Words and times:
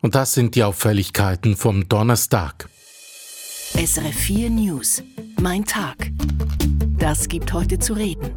Und 0.00 0.14
das 0.14 0.34
sind 0.34 0.54
die 0.54 0.62
Auffälligkeiten 0.62 1.56
vom 1.56 1.88
Donnerstag. 1.88 2.68
SRF 3.74 4.14
4 4.14 4.50
News. 4.50 5.02
Mein 5.40 5.64
Tag. 5.64 6.10
Das 6.98 7.28
gibt 7.28 7.52
heute 7.52 7.78
zu 7.78 7.94
reden. 7.94 8.32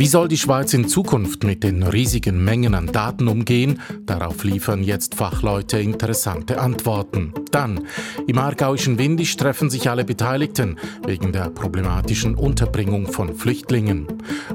Wie 0.00 0.06
soll 0.06 0.28
die 0.28 0.38
Schweiz 0.38 0.72
in 0.72 0.88
Zukunft 0.88 1.44
mit 1.44 1.62
den 1.62 1.82
riesigen 1.82 2.42
Mengen 2.42 2.74
an 2.74 2.86
Daten 2.86 3.28
umgehen? 3.28 3.82
Darauf 4.06 4.44
liefern 4.44 4.82
jetzt 4.82 5.14
Fachleute 5.14 5.78
interessante 5.78 6.58
Antworten. 6.58 7.34
Dann, 7.50 7.86
im 8.26 8.38
aargauischen 8.38 8.96
Windisch 8.96 9.36
treffen 9.36 9.68
sich 9.68 9.90
alle 9.90 10.06
Beteiligten 10.06 10.78
wegen 11.06 11.32
der 11.32 11.50
problematischen 11.50 12.34
Unterbringung 12.34 13.12
von 13.12 13.36
Flüchtlingen. 13.36 14.06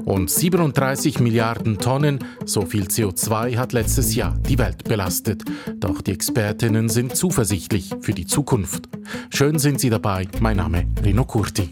Und 0.04 0.30
37 0.30 1.20
Milliarden 1.20 1.78
Tonnen, 1.78 2.24
so 2.44 2.62
viel 2.62 2.86
CO2 2.86 3.56
hat 3.56 3.72
letztes 3.72 4.16
Jahr 4.16 4.36
die 4.48 4.58
Welt 4.58 4.82
belastet. 4.82 5.44
Doch 5.76 6.02
die 6.02 6.10
Expertinnen 6.10 6.88
sind 6.88 7.14
zuversichtlich 7.14 7.94
für 8.00 8.14
die 8.14 8.26
Zukunft. 8.26 8.88
Schön 9.30 9.60
sind 9.60 9.78
Sie 9.78 9.90
dabei. 9.90 10.26
Mein 10.40 10.56
Name 10.56 10.88
Rino 11.04 11.24
Curti. 11.24 11.70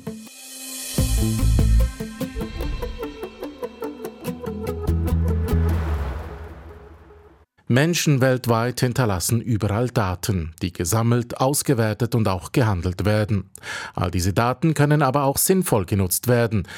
Menschen 7.67 8.21
weltweit 8.21 8.81
hinterlassen 8.81 9.41
überall 9.41 9.89
Daten, 9.89 10.55
die 10.61 10.73
gesammelt, 10.73 11.41
ausgewertet 11.41 12.15
und 12.15 12.29
auch 12.29 12.53
gehandelt 12.53 13.05
werden. 13.07 13.51
All 13.95 14.11
diese 14.11 14.35
Daten 14.35 14.75
können 14.75 15.01
aber 15.01 15.25
auch 15.25 15.39
sinnvoll 15.39 15.87
genutzt 15.87 16.29
werden. 16.29 16.69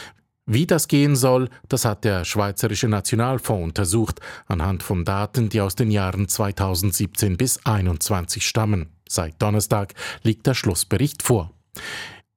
Wie 0.48 0.64
das 0.64 0.86
gehen 0.86 1.16
soll, 1.16 1.48
das 1.68 1.84
hat 1.84 2.04
der 2.04 2.24
Schweizerische 2.24 2.86
Nationalfonds 2.86 3.64
untersucht, 3.64 4.20
anhand 4.46 4.84
von 4.84 5.04
Daten, 5.04 5.48
die 5.48 5.60
aus 5.60 5.74
den 5.74 5.90
Jahren 5.90 6.28
2017 6.28 7.36
bis 7.36 7.54
2021 7.54 8.46
stammen. 8.46 8.90
Seit 9.08 9.42
Donnerstag 9.42 9.94
liegt 10.22 10.46
der 10.46 10.54
Schlussbericht 10.54 11.24
vor. 11.24 11.50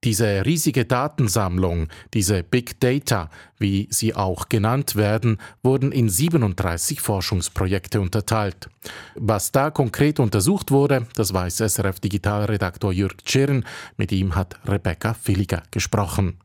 Diese 0.02 0.46
riesige 0.46 0.86
Datensammlung, 0.86 1.88
diese 2.14 2.42
Big 2.42 2.80
Data, 2.80 3.28
wie 3.58 3.86
sie 3.90 4.14
auch 4.14 4.48
genannt 4.48 4.96
werden, 4.96 5.36
wurden 5.62 5.92
in 5.92 6.08
37 6.08 7.02
Forschungsprojekte 7.02 8.00
unterteilt. 8.00 8.70
Was 9.14 9.52
da 9.52 9.70
konkret 9.70 10.18
untersucht 10.18 10.70
wurde, 10.70 11.06
das 11.16 11.34
weiß 11.34 11.58
SRF 11.58 12.00
Digitalredaktor 12.00 12.92
Jürg 12.92 13.22
Tschirn. 13.26 13.66
Mit 13.98 14.10
ihm 14.10 14.36
hat 14.36 14.58
Rebecca 14.66 15.12
Villiger 15.12 15.62
gesprochen. 15.70 16.38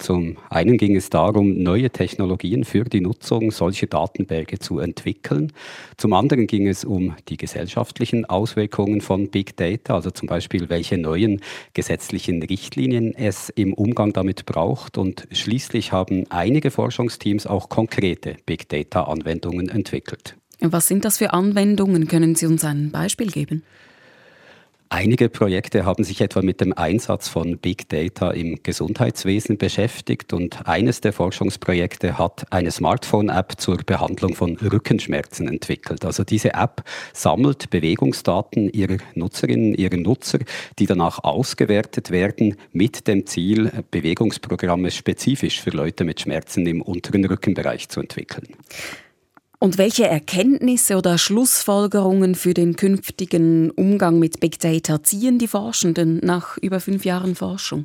Zum 0.00 0.38
einen 0.48 0.78
ging 0.78 0.96
es 0.96 1.10
darum, 1.10 1.62
neue 1.62 1.90
Technologien 1.90 2.64
für 2.64 2.84
die 2.84 3.02
Nutzung 3.02 3.50
solcher 3.50 3.86
Datenberge 3.86 4.58
zu 4.58 4.78
entwickeln. 4.78 5.52
Zum 5.98 6.14
anderen 6.14 6.46
ging 6.46 6.66
es 6.66 6.84
um 6.84 7.14
die 7.28 7.36
gesellschaftlichen 7.36 8.24
Auswirkungen 8.24 9.02
von 9.02 9.28
Big 9.28 9.58
Data, 9.58 9.94
also 9.94 10.10
zum 10.10 10.26
Beispiel, 10.26 10.70
welche 10.70 10.96
neuen 10.96 11.42
gesetzlichen 11.74 12.42
Richtlinien 12.42 13.14
es 13.14 13.50
im 13.50 13.74
Umgang 13.74 14.14
damit 14.14 14.46
braucht. 14.46 14.96
Und 14.96 15.28
schließlich 15.32 15.92
haben 15.92 16.24
einige 16.30 16.70
Forschungsteams 16.70 17.46
auch 17.46 17.68
konkrete 17.68 18.36
Big 18.46 18.70
Data-Anwendungen 18.70 19.68
entwickelt. 19.68 20.34
Was 20.60 20.88
sind 20.88 21.04
das 21.04 21.18
für 21.18 21.34
Anwendungen? 21.34 22.08
Können 22.08 22.34
Sie 22.34 22.46
uns 22.46 22.64
ein 22.64 22.90
Beispiel 22.90 23.30
geben? 23.30 23.64
Einige 24.92 25.28
Projekte 25.28 25.84
haben 25.84 26.02
sich 26.02 26.20
etwa 26.20 26.42
mit 26.42 26.60
dem 26.60 26.72
Einsatz 26.72 27.28
von 27.28 27.58
Big 27.58 27.88
Data 27.88 28.32
im 28.32 28.58
Gesundheitswesen 28.64 29.56
beschäftigt 29.56 30.32
und 30.32 30.66
eines 30.66 31.00
der 31.00 31.12
Forschungsprojekte 31.12 32.18
hat 32.18 32.44
eine 32.50 32.72
Smartphone-App 32.72 33.52
zur 33.60 33.76
Behandlung 33.76 34.34
von 34.34 34.56
Rückenschmerzen 34.56 35.46
entwickelt. 35.46 36.04
Also 36.04 36.24
diese 36.24 36.54
App 36.54 36.82
sammelt 37.12 37.70
Bewegungsdaten 37.70 38.68
ihrer 38.68 38.96
Nutzerinnen, 39.14 39.76
ihrer 39.76 39.96
Nutzer, 39.96 40.40
die 40.80 40.86
danach 40.86 41.22
ausgewertet 41.22 42.10
werden 42.10 42.56
mit 42.72 43.06
dem 43.06 43.26
Ziel, 43.26 43.70
Bewegungsprogramme 43.92 44.90
spezifisch 44.90 45.60
für 45.60 45.70
Leute 45.70 46.02
mit 46.02 46.18
Schmerzen 46.18 46.66
im 46.66 46.82
unteren 46.82 47.24
Rückenbereich 47.26 47.88
zu 47.90 48.00
entwickeln. 48.00 48.56
Und 49.62 49.76
welche 49.76 50.08
Erkenntnisse 50.08 50.96
oder 50.96 51.18
Schlussfolgerungen 51.18 52.34
für 52.34 52.54
den 52.54 52.76
künftigen 52.76 53.70
Umgang 53.70 54.18
mit 54.18 54.40
Big 54.40 54.58
Data 54.58 55.02
ziehen 55.02 55.38
die 55.38 55.48
Forschenden 55.48 56.18
nach 56.22 56.56
über 56.56 56.80
fünf 56.80 57.04
Jahren 57.04 57.34
Forschung? 57.34 57.84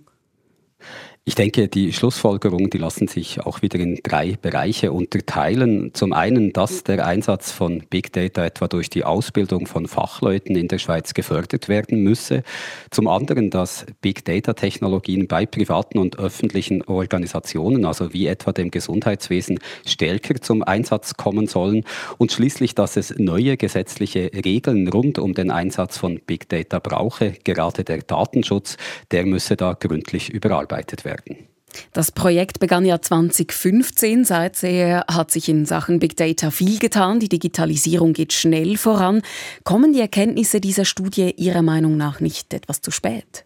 Ich 1.28 1.34
denke, 1.34 1.68
die 1.68 1.92
Schlussfolgerungen, 1.92 2.70
die 2.70 2.78
lassen 2.78 3.08
sich 3.08 3.42
auch 3.42 3.64
wieder 3.64 3.80
in 3.80 4.00
drei 4.04 4.38
Bereiche 4.40 4.92
unterteilen. 4.92 5.90
Zum 5.96 6.14
einen, 6.14 6.54
dass 6.54 6.84
der 6.84 7.04
Einsatz 7.04 7.52
von 7.52 7.82
Big 7.90 8.14
Data 8.14 8.46
etwa 8.46 8.68
durch 8.68 8.92
die 8.92 9.04
Ausbildung 9.04 9.66
von 9.66 9.88
Fachleuten 9.88 10.56
in 10.56 10.68
der 10.68 10.78
Schweiz 10.78 11.16
gefördert 11.16 11.68
werden 11.68 12.04
müsse. 12.04 12.44
Zum 12.92 13.08
anderen, 13.08 13.50
dass 13.50 13.88
Big 14.02 14.24
Data 14.24 14.54
Technologien 14.54 15.28
bei 15.28 15.48
privaten 15.48 15.98
und 15.98 16.20
öffentlichen 16.20 16.84
Organisationen, 16.84 17.86
also 17.86 18.14
wie 18.14 18.28
etwa 18.28 18.52
dem 18.52 18.70
Gesundheitswesen, 18.70 19.60
stärker 19.84 20.40
zum 20.40 20.62
Einsatz 20.62 21.16
kommen 21.16 21.48
sollen. 21.48 21.86
Und 22.20 22.34
schließlich, 22.34 22.76
dass 22.76 22.98
es 22.98 23.18
neue 23.18 23.58
gesetzliche 23.58 24.30
Regeln 24.46 24.88
rund 24.90 25.18
um 25.18 25.34
den 25.34 25.50
Einsatz 25.50 25.98
von 25.98 26.20
Big 26.20 26.50
Data 26.50 26.78
brauche. 26.78 27.32
Gerade 27.44 27.84
der 27.84 28.04
Datenschutz, 28.04 28.78
der 29.10 29.26
müsse 29.26 29.56
da 29.56 29.74
gründlich 29.74 30.30
überarbeitet 30.30 31.04
werden 31.04 31.15
werden. 31.18 31.48
Das 31.94 32.12
Projekt 32.12 32.60
begann 32.60 32.86
ja 32.86 33.02
2015. 33.02 34.26
Seither 34.26 35.06
hat 35.10 35.32
sich 35.32 35.50
in 35.50 35.66
Sachen 35.66 36.00
Big 36.00 36.16
Data 36.16 36.52
viel 36.52 36.80
getan. 36.80 37.20
Die 37.20 37.30
Digitalisierung 37.30 38.14
geht 38.14 38.34
schnell 38.34 38.78
voran. 38.78 39.22
Kommen 39.64 39.94
die 39.94 40.00
Erkenntnisse 40.00 40.62
dieser 40.62 40.86
Studie 40.86 41.34
Ihrer 41.36 41.62
Meinung 41.62 41.98
nach 41.98 42.20
nicht 42.20 42.54
etwas 42.54 42.82
zu 42.82 42.92
spät? 42.92 43.46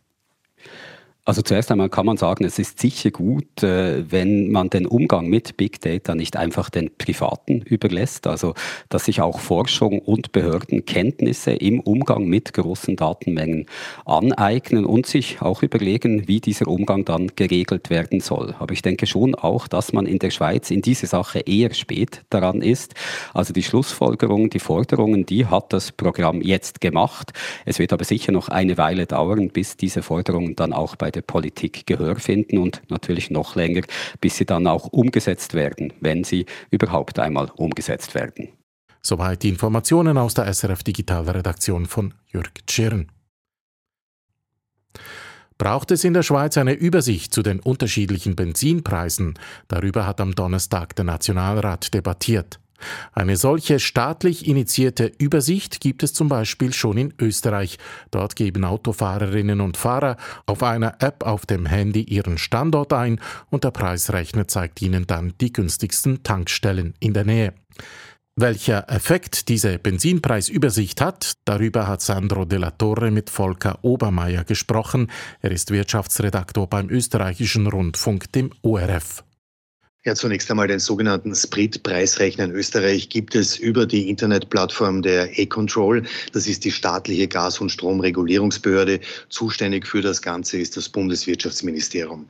Also 1.30 1.44
zuerst 1.44 1.70
einmal 1.72 1.90
kann 1.90 2.08
man 2.08 2.18
sagen, 2.18 2.44
es 2.44 2.58
ist 2.58 2.80
sicher 2.80 3.12
gut, 3.12 3.62
äh, 3.62 4.12
wenn 4.12 4.50
man 4.50 4.72
den 4.72 4.88
Umgang 4.88 5.28
mit 5.28 5.58
Big 5.58 5.80
Data 5.80 6.16
nicht 6.16 6.36
einfach 6.36 6.72
den 6.72 6.90
Privaten 6.98 7.62
überlässt, 7.62 8.26
also 8.26 8.56
dass 8.90 9.06
sich 9.06 9.22
auch 9.22 9.40
Forschung 9.40 10.00
und 10.00 10.32
Behörden 10.32 10.86
Kenntnisse 10.86 11.52
im 11.52 11.82
Umgang 11.82 12.26
mit 12.26 12.52
großen 12.54 12.96
Datenmengen 12.96 13.68
aneignen 14.06 14.86
und 14.86 15.06
sich 15.06 15.40
auch 15.40 15.62
überlegen, 15.62 16.28
wie 16.28 16.42
dieser 16.42 16.68
Umgang 16.68 17.06
dann 17.06 17.28
geregelt 17.36 17.92
werden 17.92 18.22
soll. 18.22 18.56
Aber 18.58 18.74
ich 18.74 18.82
denke 18.82 19.06
schon 19.06 19.36
auch, 19.36 19.68
dass 19.68 19.94
man 19.94 20.08
in 20.08 20.18
der 20.18 20.32
Schweiz 20.32 20.72
in 20.72 20.82
diese 20.82 21.06
Sache 21.06 21.42
eher 21.42 21.76
spät 21.76 22.24
daran 22.32 22.64
ist. 22.64 22.96
Also 23.36 23.54
die 23.54 23.62
Schlussfolgerungen, 23.62 24.50
die 24.50 24.58
Forderungen, 24.58 25.28
die 25.28 25.46
hat 25.46 25.74
das 25.74 25.92
Programm 25.92 26.42
jetzt 26.42 26.82
gemacht. 26.82 27.34
Es 27.66 27.78
wird 27.78 27.94
aber 27.94 28.04
sicher 28.04 28.32
noch 28.32 28.50
eine 28.50 28.80
Weile 28.80 29.06
dauern, 29.06 29.50
bis 29.50 29.78
diese 29.78 30.02
Forderungen 30.02 30.56
dann 30.56 30.74
auch 30.74 30.96
bei 30.96 31.12
der 31.12 31.19
der 31.20 31.24
Politik 31.24 31.86
Gehör 31.86 32.16
finden 32.16 32.58
und 32.58 32.82
natürlich 32.90 33.30
noch 33.30 33.56
länger, 33.56 33.82
bis 34.22 34.38
sie 34.38 34.46
dann 34.46 34.68
auch 34.68 34.88
umgesetzt 34.88 35.54
werden, 35.54 35.92
wenn 36.00 36.24
sie 36.24 36.46
überhaupt 36.72 37.20
einmal 37.20 37.52
umgesetzt 37.56 38.16
werden. 38.16 38.50
Soweit 39.02 39.44
die 39.44 39.50
Informationen 39.50 40.18
aus 40.18 40.34
der 40.34 40.52
SRF 40.54 40.84
Digitalredaktion 40.84 41.86
von 41.86 42.14
Jörg 42.28 42.52
Tschirn. 42.66 43.12
Braucht 45.58 45.92
es 45.92 46.06
in 46.06 46.14
der 46.14 46.24
Schweiz 46.24 46.58
eine 46.58 46.74
Übersicht 46.74 47.34
zu 47.34 47.42
den 47.42 47.60
unterschiedlichen 47.60 48.38
Benzinpreisen? 48.38 49.38
Darüber 49.68 50.06
hat 50.06 50.22
am 50.22 50.34
Donnerstag 50.34 50.96
der 50.96 51.04
Nationalrat 51.04 51.94
debattiert. 51.94 52.62
Eine 53.14 53.38
solche 53.38 53.80
staatlich 53.80 54.48
initiierte 54.48 55.12
Übersicht 55.18 55.80
gibt 55.82 56.04
es 56.04 56.14
zum 56.14 56.30
Beispiel 56.30 56.74
schon 56.74 56.98
in 56.98 57.14
Österreich. 57.20 57.78
Dort 58.12 58.36
geben 58.36 58.66
Autofahrerinnen 58.66 59.62
und 59.62 59.78
Fahrer 59.78 60.18
auf 60.46 60.64
einer 60.64 60.96
App 61.00 61.26
auf 61.26 61.46
dem 61.46 61.66
Handy 61.66 62.02
ihren 62.02 62.38
Standort 62.38 62.94
ein 62.94 63.20
und 63.50 63.64
der 63.64 63.72
Preisrechner 63.72 64.48
zeigt 64.48 64.82
ihnen 64.82 65.08
dann 65.08 65.34
die 65.42 65.54
günstigsten 65.54 66.24
Tankstellen 66.24 66.94
in 67.00 67.14
der 67.14 67.26
Nähe. 67.26 67.54
Welcher 68.42 68.90
Effekt 68.90 69.50
diese 69.50 69.80
Benzinpreisübersicht 69.80 71.02
hat, 71.02 71.34
darüber 71.44 71.88
hat 71.88 72.02
Sandro 72.02 72.46
de 72.46 72.58
la 72.58 72.72
Torre 72.72 73.12
mit 73.12 73.30
Volker 73.30 73.80
Obermeier 73.82 74.46
gesprochen. 74.46 75.12
Er 75.42 75.52
ist 75.52 75.72
Wirtschaftsredaktor 75.72 76.68
beim 76.68 76.90
österreichischen 76.90 77.68
Rundfunk, 77.68 78.32
dem 78.32 78.52
ORF. 78.62 79.26
Ja, 80.10 80.16
zunächst 80.16 80.50
einmal 80.50 80.68
den 80.68 80.80
sogenannten 80.80 81.36
Spritpreisrechner 81.36 82.46
in 82.46 82.52
Österreich 82.54 83.10
gibt 83.10 83.36
es 83.36 83.60
über 83.60 83.86
die 83.86 84.10
Internetplattform 84.10 85.04
der 85.04 85.38
E-Control. 85.38 86.02
Das 86.34 86.48
ist 86.48 86.66
die 86.66 86.72
staatliche 86.72 87.28
Gas- 87.28 87.62
und 87.62 87.70
Stromregulierungsbehörde. 87.70 89.02
Zuständig 89.30 89.86
für 89.86 90.02
das 90.02 90.24
Ganze 90.24 90.58
ist 90.58 90.76
das 90.78 90.90
Bundeswirtschaftsministerium. 90.90 92.26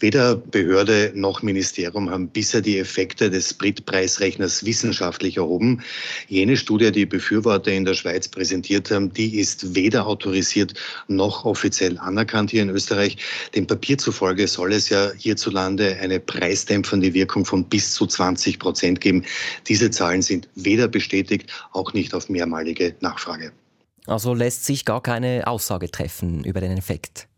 Weder 0.00 0.34
Behörde 0.34 1.12
noch 1.14 1.42
Ministerium 1.42 2.08
haben 2.08 2.28
bisher 2.28 2.62
die 2.62 2.78
Effekte 2.78 3.28
des 3.28 3.50
Spritpreisrechners 3.50 4.64
wissenschaftlich 4.64 5.36
erhoben. 5.36 5.82
Jene 6.28 6.56
Studie, 6.56 6.90
die 6.90 7.04
Befürworter 7.04 7.70
in 7.70 7.84
der 7.84 7.92
Schweiz 7.92 8.26
präsentiert 8.26 8.90
haben, 8.90 9.12
die 9.12 9.38
ist 9.38 9.74
weder 9.74 10.06
autorisiert 10.06 10.72
noch 11.08 11.44
offiziell 11.44 11.98
anerkannt 11.98 12.50
hier 12.50 12.62
in 12.62 12.70
Österreich. 12.70 13.18
Dem 13.54 13.66
Papier 13.66 13.98
zufolge 13.98 14.48
soll 14.48 14.72
es 14.72 14.88
ja 14.88 15.12
hierzulande 15.18 15.98
eine 16.00 16.18
preisdämpfende 16.18 17.12
Wirkung 17.12 17.44
von 17.44 17.64
bis 17.64 17.92
zu 17.92 18.06
20 18.06 18.58
Prozent 18.58 19.02
geben. 19.02 19.24
Diese 19.68 19.90
Zahlen 19.90 20.22
sind 20.22 20.48
weder 20.54 20.88
bestätigt, 20.88 21.52
auch 21.72 21.92
nicht 21.92 22.14
auf 22.14 22.30
mehrmalige 22.30 22.94
Nachfrage. 23.00 23.52
Also 24.06 24.32
lässt 24.32 24.64
sich 24.64 24.86
gar 24.86 25.02
keine 25.02 25.46
Aussage 25.46 25.90
treffen 25.90 26.42
über 26.44 26.60
den 26.60 26.78
Effekt. 26.78 27.29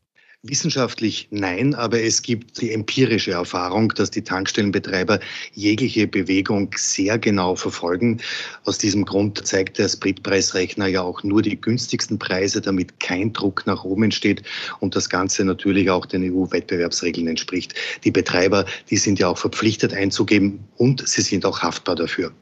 Wissenschaftlich 0.44 1.29
nein, 1.31 1.73
aber 1.73 2.03
es 2.03 2.21
gibt 2.21 2.61
die 2.61 2.73
empirische 2.73 3.31
Erfahrung, 3.31 3.91
dass 3.91 4.11
die 4.11 4.25
Tankstellenbetreiber 4.25 5.21
jegliche 5.53 6.09
Bewegung 6.09 6.75
sehr 6.75 7.17
genau 7.17 7.55
verfolgen. 7.55 8.21
Aus 8.65 8.77
diesem 8.77 9.05
Grund 9.05 9.47
zeigt 9.47 9.79
der 9.79 9.89
Spritpreisrechner 9.89 10.89
ja 10.89 11.03
auch 11.03 11.23
nur 11.23 11.43
die 11.43 11.61
günstigsten 11.61 12.19
Preise, 12.19 12.61
damit 12.61 12.99
kein 12.99 13.33
Druck 13.33 13.62
nach 13.67 13.85
oben 13.85 14.03
entsteht 14.03 14.43
und 14.81 14.97
das 14.97 15.09
Ganze 15.09 15.44
natürlich 15.44 15.89
auch 15.91 16.06
den 16.06 16.25
EU-Wettbewerbsregeln 16.25 17.29
entspricht. 17.29 17.77
Die 18.03 18.11
Betreiber, 18.11 18.67
die 18.91 18.97
sind 18.97 19.21
ja 19.21 19.29
auch 19.29 19.39
verpflichtet 19.39 19.94
einzugeben 19.94 20.59
und 20.77 21.06
sie 21.06 21.23
sind 21.23 21.47
auch 21.47 21.62
haftbar 21.62 21.94
dafür. 21.94 22.33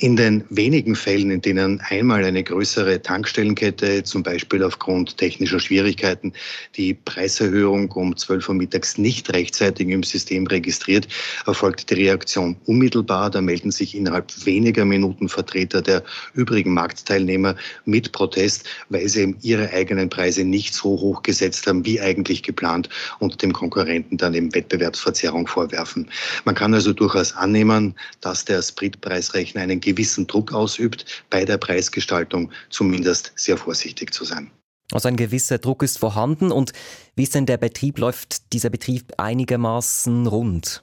In 0.00 0.16
den 0.16 0.44
wenigen 0.50 0.94
Fällen, 0.94 1.30
in 1.30 1.40
denen 1.40 1.80
einmal 1.80 2.24
eine 2.24 2.44
größere 2.44 3.02
Tankstellenkette, 3.02 4.04
zum 4.04 4.22
Beispiel 4.22 4.62
aufgrund 4.62 5.16
technischer 5.16 5.58
Schwierigkeiten, 5.58 6.32
die 6.76 6.94
Preiserhöhung 7.28 7.92
um 7.92 8.16
12 8.16 8.48
Uhr 8.48 8.54
mittags 8.54 8.96
nicht 8.96 9.30
rechtzeitig 9.34 9.86
im 9.88 10.02
System 10.02 10.46
registriert, 10.46 11.06
erfolgt 11.46 11.90
die 11.90 11.94
Reaktion 11.94 12.56
unmittelbar. 12.64 13.28
Da 13.28 13.42
melden 13.42 13.70
sich 13.70 13.94
innerhalb 13.94 14.32
weniger 14.46 14.86
Minuten 14.86 15.28
Vertreter 15.28 15.82
der 15.82 16.02
übrigen 16.32 16.72
Marktteilnehmer 16.72 17.54
mit 17.84 18.12
Protest, 18.12 18.64
weil 18.88 19.06
sie 19.10 19.20
eben 19.20 19.36
ihre 19.42 19.70
eigenen 19.74 20.08
Preise 20.08 20.42
nicht 20.42 20.72
so 20.72 20.88
hoch 20.88 21.22
gesetzt 21.22 21.66
haben, 21.66 21.84
wie 21.84 22.00
eigentlich 22.00 22.42
geplant 22.42 22.88
und 23.18 23.42
dem 23.42 23.52
Konkurrenten 23.52 24.16
dann 24.16 24.32
eben 24.32 24.54
Wettbewerbsverzerrung 24.54 25.46
vorwerfen. 25.46 26.08
Man 26.46 26.54
kann 26.54 26.72
also 26.72 26.94
durchaus 26.94 27.36
annehmen, 27.36 27.94
dass 28.22 28.46
der 28.46 28.62
Spritpreisrechner 28.62 29.60
einen 29.60 29.80
gewissen 29.80 30.26
Druck 30.26 30.54
ausübt, 30.54 31.04
bei 31.28 31.44
der 31.44 31.58
Preisgestaltung 31.58 32.50
zumindest 32.70 33.32
sehr 33.36 33.58
vorsichtig 33.58 34.14
zu 34.14 34.24
sein. 34.24 34.50
Also 34.92 35.08
ein 35.08 35.16
gewisser 35.16 35.58
Druck 35.58 35.82
ist 35.82 35.98
vorhanden 35.98 36.50
und 36.50 36.72
wie 37.14 37.24
ist 37.24 37.34
denn 37.34 37.46
der 37.46 37.58
Betrieb? 37.58 37.98
Läuft 37.98 38.52
dieser 38.52 38.70
Betrieb 38.70 39.12
einigermaßen 39.18 40.26
rund? 40.26 40.82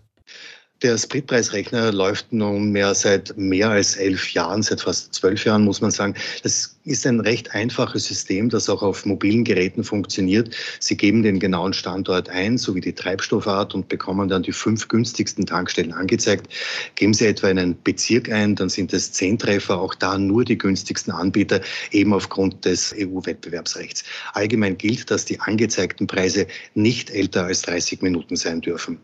Der 0.81 0.98
Spritpreisrechner 0.98 1.92
läuft 1.92 2.31
nunmehr 2.31 2.94
seit 2.94 3.36
mehr 3.38 3.69
als 3.69 3.96
elf 3.96 4.31
Jahren, 4.34 4.62
seit 4.62 4.81
fast 4.81 5.13
zwölf 5.13 5.46
Jahren 5.46 5.63
muss 5.63 5.81
man 5.81 5.92
sagen. 5.92 6.16
Das 6.44 6.75
ist 6.85 7.05
ein 7.07 7.19
recht 7.19 7.53
einfaches 7.55 8.05
System, 8.05 8.49
das 8.49 8.69
auch 8.69 8.83
auf 8.83 9.05
mobilen 9.05 9.43
Geräten 9.43 9.83
funktioniert. 9.83 10.55
Sie 10.79 10.95
geben 10.95 11.23
den 11.23 11.39
genauen 11.39 11.73
Standort 11.73 12.29
ein, 12.29 12.59
sowie 12.59 12.81
die 12.81 12.93
Treibstoffart 12.93 13.73
und 13.73 13.89
bekommen 13.89 14.29
dann 14.29 14.43
die 14.43 14.51
fünf 14.51 14.87
günstigsten 14.87 15.47
Tankstellen 15.47 15.93
angezeigt. 15.93 16.47
Geben 16.93 17.15
Sie 17.15 17.25
etwa 17.25 17.47
einen 17.47 17.75
Bezirk 17.83 18.31
ein, 18.31 18.55
dann 18.55 18.69
sind 18.69 18.93
es 18.93 19.11
zehn 19.11 19.39
Treffer, 19.39 19.79
auch 19.79 19.95
da 19.95 20.17
nur 20.17 20.45
die 20.45 20.57
günstigsten 20.57 21.11
Anbieter, 21.11 21.59
eben 21.91 22.13
aufgrund 22.13 22.63
des 22.65 22.93
EU-Wettbewerbsrechts. 22.97 24.03
Allgemein 24.33 24.77
gilt, 24.77 25.09
dass 25.09 25.25
die 25.25 25.39
angezeigten 25.39 26.05
Preise 26.05 26.45
nicht 26.75 27.09
älter 27.09 27.45
als 27.45 27.63
30 27.63 28.03
Minuten 28.03 28.35
sein 28.35 28.61
dürfen. 28.61 28.99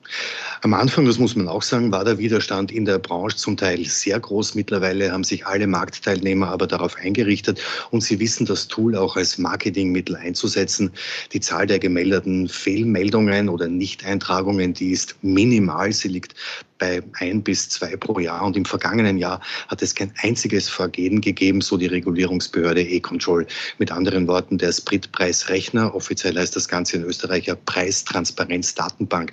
Am 0.62 0.76
Anfang, 0.76 1.06
das 1.06 1.18
muss 1.18 1.36
man 1.36 1.48
auch 1.48 1.64
sagen, 1.64 1.92
war 1.92 2.06
der 2.06 2.20
Widerstand 2.20 2.72
in 2.72 2.86
der 2.86 3.00
Branche 3.00 3.38
zum 3.38 3.58
Teil 3.58 3.84
sehr 3.86 4.20
groß. 4.20 4.54
Mittlerweile 4.54 5.12
haben 5.12 5.24
sich 5.24 5.48
alle 5.48 5.66
Marktteilnehmer 5.66 6.50
aber 6.50 6.68
darauf 6.68 6.96
eingerichtet 6.98 7.60
und 7.92 8.02
sie 8.02 8.20
wissen 8.20 8.46
das 8.46 8.68
Tool 8.68 8.96
auch 8.96 9.16
als 9.16 9.38
Marketingmittel 9.38 10.16
einzusetzen. 10.16 10.92
Die 11.34 11.40
Zahl 11.40 11.68
der 11.68 11.80
gemeldeten 11.80 12.48
Fehlmeldungen 12.48 13.50
oder 13.50 13.68
Nichteintragungen, 13.68 14.74
die 14.74 14.92
ist 14.92 15.16
minimal. 15.22 15.92
Sie 15.92 16.08
liegt 16.08 16.36
bei 16.82 17.02
ein 17.20 17.44
bis 17.44 17.70
zwei 17.70 17.96
pro 17.96 18.20
Jahr. 18.20 18.44
Und 18.44 18.58
im 18.58 18.66
vergangenen 18.66 19.18
Jahr 19.18 19.40
hat 19.68 19.82
es 19.82 19.96
kein 19.96 20.12
einziges 20.22 20.68
Vergehen 20.68 21.22
gegeben, 21.22 21.62
so 21.62 21.78
die 21.78 21.86
Regulierungsbehörde 21.86 22.82
E-Control. 22.82 23.46
Mit 23.78 23.92
anderen 23.92 24.28
Worten, 24.28 24.58
der 24.58 24.74
Spritpreisrechner, 24.74 25.94
offiziell 25.94 26.38
heißt 26.38 26.56
das 26.56 26.68
Ganze 26.68 26.98
in 26.98 27.04
Österreich 27.04 27.46
ja 27.46 27.56
Preistransparenzdatenbank, 27.56 29.32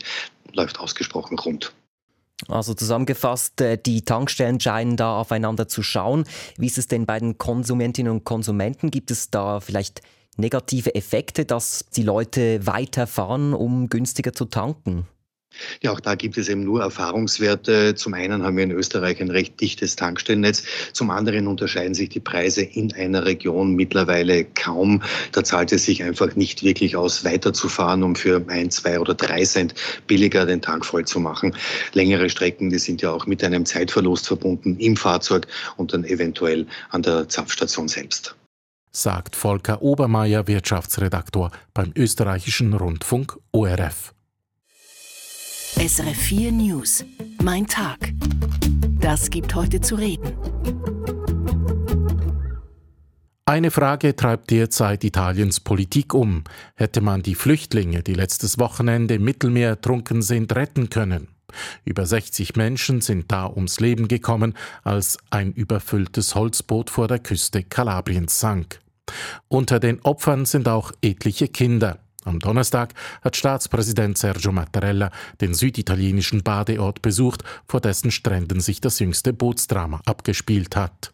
läuft 0.52 0.79
ausgesprochen 0.79 1.38
rund. 1.38 1.73
Also 2.46 2.75
zusammengefasst, 2.75 3.61
äh, 3.61 3.79
die 3.79 4.02
Tankstellen 4.02 4.61
scheinen 4.61 4.96
da 4.96 5.19
aufeinander 5.19 5.67
zu 5.67 5.82
schauen. 5.82 6.25
Wie 6.56 6.67
ist 6.67 6.79
es 6.79 6.87
denn 6.87 7.05
bei 7.05 7.19
den 7.19 7.37
Konsumentinnen 7.37 8.12
und 8.12 8.25
Konsumenten? 8.25 8.90
Gibt 8.90 9.11
es 9.11 9.31
da 9.31 9.61
vielleicht 9.61 10.02
negative 10.37 10.94
Effekte, 10.94 11.44
dass 11.44 11.87
die 11.96 12.05
Leute 12.05 12.64
weiterfahren, 12.64 13.55
um 13.55 13.88
günstiger 13.88 14.32
zu 14.32 14.44
tanken? 14.44 15.08
Ja, 15.82 15.92
auch 15.92 16.00
da 16.00 16.14
gibt 16.14 16.38
es 16.38 16.48
eben 16.48 16.64
nur 16.64 16.82
Erfahrungswerte. 16.82 17.94
Zum 17.94 18.14
einen 18.14 18.42
haben 18.42 18.56
wir 18.56 18.64
in 18.64 18.70
Österreich 18.70 19.20
ein 19.20 19.30
recht 19.30 19.60
dichtes 19.60 19.96
Tankstellennetz. 19.96 20.64
Zum 20.92 21.10
anderen 21.10 21.46
unterscheiden 21.46 21.94
sich 21.94 22.08
die 22.08 22.20
Preise 22.20 22.62
in 22.62 22.92
einer 22.92 23.24
Region 23.24 23.74
mittlerweile 23.74 24.44
kaum. 24.44 25.02
Da 25.32 25.44
zahlt 25.44 25.72
es 25.72 25.84
sich 25.84 26.02
einfach 26.02 26.36
nicht 26.36 26.62
wirklich 26.62 26.96
aus, 26.96 27.24
weiterzufahren, 27.24 28.02
um 28.02 28.14
für 28.14 28.44
ein, 28.48 28.70
zwei 28.70 29.00
oder 29.00 29.14
drei 29.14 29.44
Cent 29.44 29.74
billiger 30.06 30.46
den 30.46 30.62
Tank 30.62 30.84
voll 30.84 31.04
zu 31.04 31.20
machen. 31.20 31.54
Längere 31.92 32.28
Strecken, 32.28 32.70
die 32.70 32.78
sind 32.78 33.02
ja 33.02 33.10
auch 33.10 33.26
mit 33.26 33.42
einem 33.42 33.64
Zeitverlust 33.64 34.26
verbunden 34.26 34.76
im 34.78 34.96
Fahrzeug 34.96 35.46
und 35.76 35.92
dann 35.92 36.04
eventuell 36.04 36.66
an 36.90 37.02
der 37.02 37.28
Zapfstation 37.28 37.88
selbst 37.88 38.34
sagt 38.90 39.36
Volker 39.36 39.80
Obermeier, 39.80 40.48
Wirtschaftsredaktor 40.48 41.52
beim 41.72 41.92
österreichischen 41.94 42.74
Rundfunk 42.74 43.38
ORF. 43.52 44.12
SRF 45.76 46.17
4 46.17 46.53
News. 46.53 47.05
Mein 47.43 47.67
Tag. 47.67 48.12
Das 49.00 49.31
gibt 49.31 49.55
heute 49.55 49.81
zu 49.81 49.94
reden. 49.94 50.32
Eine 53.44 53.70
Frage 53.70 54.17
treibt 54.17 54.50
derzeit 54.50 55.05
Italiens 55.05 55.61
Politik 55.61 56.15
um. 56.15 56.43
Hätte 56.75 57.00
man 57.00 57.23
die 57.23 57.37
Flüchtlinge, 57.37 58.03
die 58.03 58.15
letztes 58.15 58.59
Wochenende 58.59 59.15
im 59.15 59.25
Mittelmeer 59.25 59.69
ertrunken 59.69 60.23
sind, 60.23 60.56
retten 60.56 60.91
können? 60.91 61.29
Über 61.85 62.06
60 62.06 62.56
Menschen 62.56 63.00
sind 63.00 63.31
da 63.31 63.47
ums 63.47 63.79
Leben 63.79 64.09
gekommen, 64.09 64.55
als 64.82 65.19
ein 65.31 65.53
überfülltes 65.53 66.35
Holzboot 66.35 66.91
vor 66.91 67.06
der 67.06 67.20
Küste 67.20 67.62
Kalabriens 67.62 68.41
sank. 68.41 68.81
Unter 69.47 69.79
den 69.79 70.00
Opfern 70.03 70.44
sind 70.44 70.67
auch 70.67 70.93
etliche 71.03 71.47
Kinder. 71.47 72.00
Am 72.25 72.38
Donnerstag 72.41 72.94
hat 73.23 73.37
Staatspräsident 73.37 74.19
Sergio 74.19 74.53
Mattarella 74.53 75.11
den 75.41 75.55
süditalienischen 75.55 76.43
Badeort 76.43 77.00
besucht, 77.00 77.44
vor 77.67 77.81
dessen 77.81 78.11
Stränden 78.11 78.61
sich 78.61 78.81
das 78.81 78.99
jüngste 78.99 79.32
Bootsdrama 79.32 80.00
abgespielt 80.05 80.76
hat. 80.76 81.12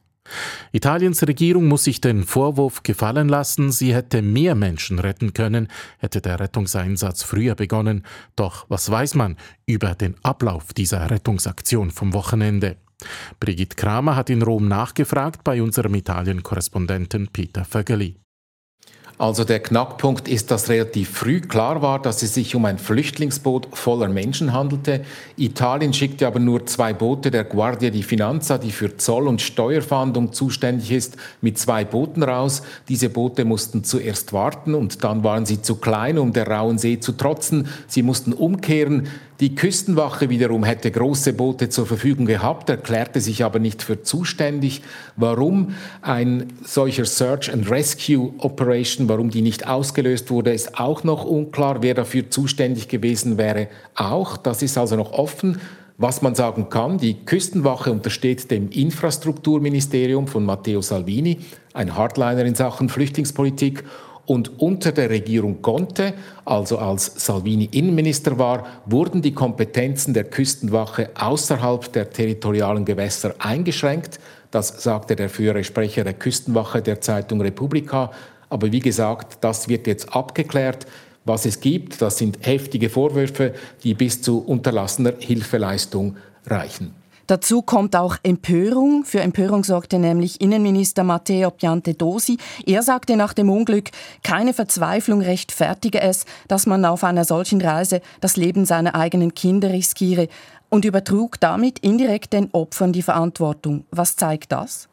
Italiens 0.72 1.22
Regierung 1.26 1.66
muss 1.66 1.84
sich 1.84 2.00
den 2.00 2.24
Vorwurf 2.24 2.82
gefallen 2.82 3.28
lassen, 3.28 3.70
sie 3.70 3.94
hätte 3.94 4.22
mehr 4.22 4.54
Menschen 4.54 4.98
retten 4.98 5.34
können, 5.34 5.68
hätte 5.98 6.20
der 6.20 6.40
Rettungseinsatz 6.40 7.22
früher 7.22 7.54
begonnen. 7.54 8.04
Doch 8.34 8.64
was 8.68 8.90
weiß 8.90 9.14
man 9.14 9.36
über 9.66 9.94
den 9.94 10.16
Ablauf 10.22 10.72
dieser 10.72 11.10
Rettungsaktion 11.10 11.90
vom 11.90 12.14
Wochenende? 12.14 12.76
Brigitte 13.38 13.76
Kramer 13.76 14.16
hat 14.16 14.30
in 14.30 14.40
Rom 14.40 14.66
nachgefragt 14.66 15.44
bei 15.44 15.60
unserem 15.62 15.94
Italien-Korrespondenten 15.94 17.28
Peter 17.28 17.66
Vögeli. 17.66 18.23
Also 19.16 19.44
der 19.44 19.60
Knackpunkt 19.60 20.26
ist, 20.26 20.50
dass 20.50 20.68
relativ 20.68 21.08
früh 21.10 21.40
klar 21.40 21.82
war, 21.82 22.02
dass 22.02 22.24
es 22.24 22.34
sich 22.34 22.56
um 22.56 22.64
ein 22.64 22.78
Flüchtlingsboot 22.78 23.68
voller 23.72 24.08
Menschen 24.08 24.52
handelte. 24.52 25.04
Italien 25.36 25.92
schickte 25.92 26.26
aber 26.26 26.40
nur 26.40 26.66
zwei 26.66 26.92
Boote 26.92 27.30
der 27.30 27.44
Guardia 27.44 27.90
di 27.90 28.02
Finanza, 28.02 28.58
die 28.58 28.72
für 28.72 28.96
Zoll- 28.96 29.28
und 29.28 29.40
Steuerfahndung 29.40 30.32
zuständig 30.32 30.90
ist, 30.90 31.16
mit 31.40 31.58
zwei 31.58 31.84
Booten 31.84 32.24
raus. 32.24 32.62
Diese 32.88 33.08
Boote 33.08 33.44
mussten 33.44 33.84
zuerst 33.84 34.32
warten 34.32 34.74
und 34.74 35.04
dann 35.04 35.22
waren 35.22 35.46
sie 35.46 35.62
zu 35.62 35.76
klein, 35.76 36.18
um 36.18 36.32
der 36.32 36.48
rauen 36.48 36.78
See 36.78 36.98
zu 36.98 37.12
trotzen. 37.12 37.68
Sie 37.86 38.02
mussten 38.02 38.32
umkehren. 38.32 39.06
Die 39.40 39.56
Küstenwache 39.56 40.30
wiederum 40.30 40.62
hätte 40.62 40.92
große 40.92 41.32
Boote 41.32 41.68
zur 41.68 41.86
Verfügung 41.86 42.24
gehabt, 42.24 42.70
erklärte 42.70 43.20
sich 43.20 43.42
aber 43.42 43.58
nicht 43.58 43.82
für 43.82 44.02
zuständig. 44.02 44.82
Warum 45.16 45.74
ein 46.02 46.52
solcher 46.64 47.04
Search 47.04 47.52
and 47.52 47.68
Rescue 47.68 48.32
Operation, 48.38 49.08
warum 49.08 49.30
die 49.30 49.42
nicht 49.42 49.66
ausgelöst 49.66 50.30
wurde, 50.30 50.52
ist 50.52 50.78
auch 50.78 51.02
noch 51.02 51.24
unklar. 51.24 51.82
Wer 51.82 51.94
dafür 51.94 52.30
zuständig 52.30 52.86
gewesen 52.86 53.36
wäre, 53.36 53.66
auch. 53.96 54.36
Das 54.36 54.62
ist 54.62 54.78
also 54.78 54.94
noch 54.94 55.12
offen. 55.12 55.60
Was 55.98 56.22
man 56.22 56.36
sagen 56.36 56.68
kann, 56.70 56.98
die 56.98 57.24
Küstenwache 57.24 57.90
untersteht 57.90 58.50
dem 58.52 58.68
Infrastrukturministerium 58.68 60.28
von 60.28 60.44
Matteo 60.44 60.80
Salvini, 60.80 61.38
ein 61.72 61.96
Hardliner 61.96 62.44
in 62.44 62.54
Sachen 62.54 62.88
Flüchtlingspolitik 62.88 63.84
Und 64.26 64.58
unter 64.58 64.92
der 64.92 65.10
Regierung 65.10 65.60
Conte, 65.60 66.14
also 66.44 66.78
als 66.78 67.12
Salvini 67.16 67.68
Innenminister 67.72 68.38
war, 68.38 68.66
wurden 68.86 69.20
die 69.20 69.34
Kompetenzen 69.34 70.14
der 70.14 70.24
Küstenwache 70.24 71.10
außerhalb 71.14 71.92
der 71.92 72.10
territorialen 72.10 72.84
Gewässer 72.84 73.34
eingeschränkt. 73.38 74.18
Das 74.50 74.82
sagte 74.82 75.14
der 75.14 75.28
frühere 75.28 75.62
Sprecher 75.62 76.04
der 76.04 76.14
Küstenwache 76.14 76.80
der 76.80 77.00
Zeitung 77.00 77.40
Republika. 77.42 78.12
Aber 78.48 78.72
wie 78.72 78.80
gesagt, 78.80 79.38
das 79.42 79.68
wird 79.68 79.86
jetzt 79.86 80.14
abgeklärt. 80.14 80.86
Was 81.26 81.46
es 81.46 81.60
gibt, 81.60 82.00
das 82.02 82.18
sind 82.18 82.38
heftige 82.46 82.90
Vorwürfe, 82.90 83.54
die 83.82 83.94
bis 83.94 84.22
zu 84.22 84.38
unterlassener 84.38 85.14
Hilfeleistung 85.18 86.16
reichen. 86.46 86.94
Dazu 87.26 87.62
kommt 87.62 87.96
auch 87.96 88.16
Empörung. 88.22 89.04
Für 89.04 89.20
Empörung 89.20 89.64
sorgte 89.64 89.98
nämlich 89.98 90.40
Innenminister 90.40 91.04
Matteo 91.04 91.50
Piantedosi. 91.50 92.36
Er 92.66 92.82
sagte 92.82 93.16
nach 93.16 93.32
dem 93.32 93.48
Unglück, 93.48 93.90
keine 94.22 94.52
Verzweiflung 94.52 95.22
rechtfertige 95.22 96.00
es, 96.00 96.26
dass 96.48 96.66
man 96.66 96.84
auf 96.84 97.02
einer 97.02 97.24
solchen 97.24 97.62
Reise 97.62 98.02
das 98.20 98.36
Leben 98.36 98.66
seiner 98.66 98.94
eigenen 98.94 99.34
Kinder 99.34 99.70
riskiere 99.70 100.28
und 100.68 100.84
übertrug 100.84 101.40
damit 101.40 101.78
indirekt 101.78 102.32
den 102.32 102.50
Opfern 102.52 102.92
die 102.92 103.02
Verantwortung. 103.02 103.86
Was 103.90 104.16
zeigt 104.16 104.52
das? 104.52 104.88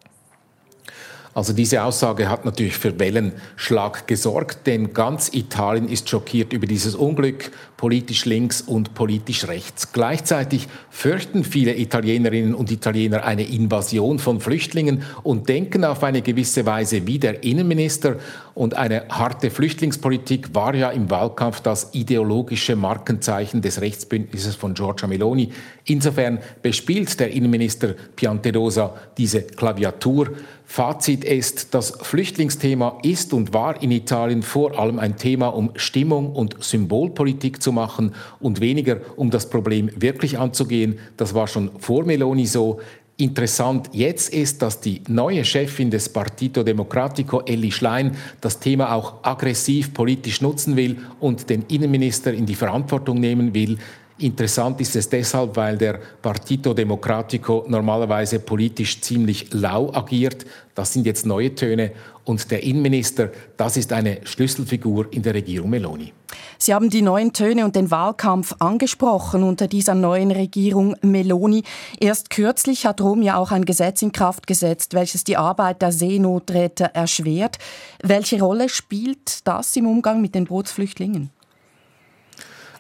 Also 1.33 1.53
diese 1.53 1.83
Aussage 1.83 2.29
hat 2.29 2.43
natürlich 2.43 2.75
für 2.75 3.00
Wellenschlag 3.00 4.05
gesorgt, 4.05 4.67
denn 4.67 4.93
ganz 4.93 5.29
Italien 5.33 5.88
ist 5.88 6.09
schockiert 6.09 6.51
über 6.51 6.67
dieses 6.67 6.93
Unglück, 6.93 7.51
politisch 7.77 8.25
links 8.25 8.61
und 8.61 8.93
politisch 8.93 9.47
rechts. 9.47 9.93
Gleichzeitig 9.93 10.67
fürchten 10.89 11.45
viele 11.45 11.75
Italienerinnen 11.75 12.53
und 12.53 12.69
Italiener 12.69 13.23
eine 13.23 13.47
Invasion 13.47 14.19
von 14.19 14.41
Flüchtlingen 14.41 15.03
und 15.23 15.47
denken 15.47 15.85
auf 15.85 16.03
eine 16.03 16.21
gewisse 16.21 16.65
Weise 16.65 17.07
wie 17.07 17.17
der 17.17 17.43
Innenminister. 17.43 18.17
Und 18.53 18.75
eine 18.75 19.05
harte 19.09 19.50
Flüchtlingspolitik 19.50 20.53
war 20.53 20.75
ja 20.75 20.89
im 20.89 21.09
Wahlkampf 21.09 21.61
das 21.61 21.93
ideologische 21.93 22.75
Markenzeichen 22.75 23.61
des 23.61 23.79
Rechtsbündnisses 23.79 24.55
von 24.55 24.73
Giorgia 24.73 25.07
Meloni. 25.07 25.51
Insofern 25.85 26.39
bespielt 26.61 27.19
der 27.19 27.31
Innenminister 27.31 27.95
Piantedosa 28.15 28.95
diese 29.17 29.43
Klaviatur. 29.43 30.31
Fazit 30.72 31.25
ist, 31.25 31.74
das 31.74 31.98
Flüchtlingsthema 32.01 33.00
ist 33.04 33.34
und 33.34 33.54
war 33.54 33.84
in 33.84 33.92
Italien 33.92 34.42
vor 34.42 34.80
allem 34.80 35.00
ein 35.00 35.18
Thema, 35.18 35.48
um 35.48 35.72
Stimmung 35.75 36.32
und 36.34 36.63
Symbolpolitik 36.63 37.62
zu 37.62 37.74
machen 37.74 38.16
und 38.40 38.62
weniger 38.62 39.01
um 39.18 39.32
das 39.32 39.50
Problem 39.50 39.92
wirklich 39.98 40.40
anzugehen. 40.40 41.00
Das 41.18 41.34
war 41.34 41.48
schon 41.48 41.72
vor 41.80 42.06
Meloni 42.06 42.46
so. 42.46 42.80
Interessant 43.18 43.90
jetzt 43.92 44.34
ist, 44.34 44.62
dass 44.62 44.80
die 44.80 45.01
neue 45.10 45.44
Chefin 45.44 45.92
des 45.92 46.08
Partito 46.08 46.63
Democratico, 46.63 47.42
Elli 47.42 47.74
Schlein, 47.74 48.16
das 48.40 48.60
Thema 48.60 48.94
auch 48.96 49.16
aggressiv 49.24 49.94
politisch 49.94 50.40
nutzen 50.40 50.78
will 50.78 51.00
und 51.20 51.50
den 51.50 51.63
Innenminister 51.68 52.34
in 52.34 52.46
die 52.46 52.56
Verantwortung 52.56 53.20
nehmen 53.20 53.54
will. 53.54 53.78
Interessant 54.22 54.80
ist 54.80 54.96
es 54.96 55.10
deshalb, 55.10 55.56
weil 55.56 55.80
der 55.80 56.00
Partito 56.22 56.75
Democratico 56.75 57.66
normalerweise 57.68 58.38
politisch 58.38 59.01
ziemlich 59.01 59.51
lau 59.51 59.92
agiert. 59.92 60.46
Das 60.75 60.94
sind 60.94 61.08
jetzt 61.08 61.25
neue 61.25 61.56
Töne. 61.56 61.92
Und 62.24 62.51
der 62.51 62.62
Innenminister, 62.62 63.32
das 63.58 63.78
ist 63.78 63.92
eine 63.92 64.20
Schlüsselfigur 64.24 65.12
in 65.12 65.24
der 65.24 65.34
Regierung 65.34 65.72
Meloni. 65.72 66.13
Sie 66.60 66.72
haben 66.72 66.92
die 66.92 67.01
neuen 67.01 67.34
Töne 67.34 67.66
und 67.66 67.75
den 67.75 67.90
Wahlkampf 67.90 68.54
angesprochen 68.60 69.42
unter 69.42 69.68
dieser 69.68 69.96
neuen 69.96 70.30
Regierung 70.30 70.96
Meloni. 71.01 71.63
Erst 72.00 72.30
kürzlich 72.30 72.86
hat 72.86 73.01
Rom 73.01 73.24
ja 73.24 73.38
auch 73.38 73.51
ein 73.51 73.66
Gesetz 73.66 74.04
in 74.04 74.12
Kraft 74.12 74.46
gesetzt, 74.46 74.94
welches 74.94 75.24
die 75.24 75.38
Arbeit 75.38 75.82
der 75.82 75.92
Seenotretter 75.92 76.86
erschwert. 76.94 77.58
Welche 78.04 78.40
Rolle 78.40 78.70
spielt 78.70 79.48
das 79.48 79.75
im 79.75 79.88
Umgang 79.88 80.22
mit 80.22 80.36
den 80.36 80.46
Bootsflüchtlingen? 80.46 81.32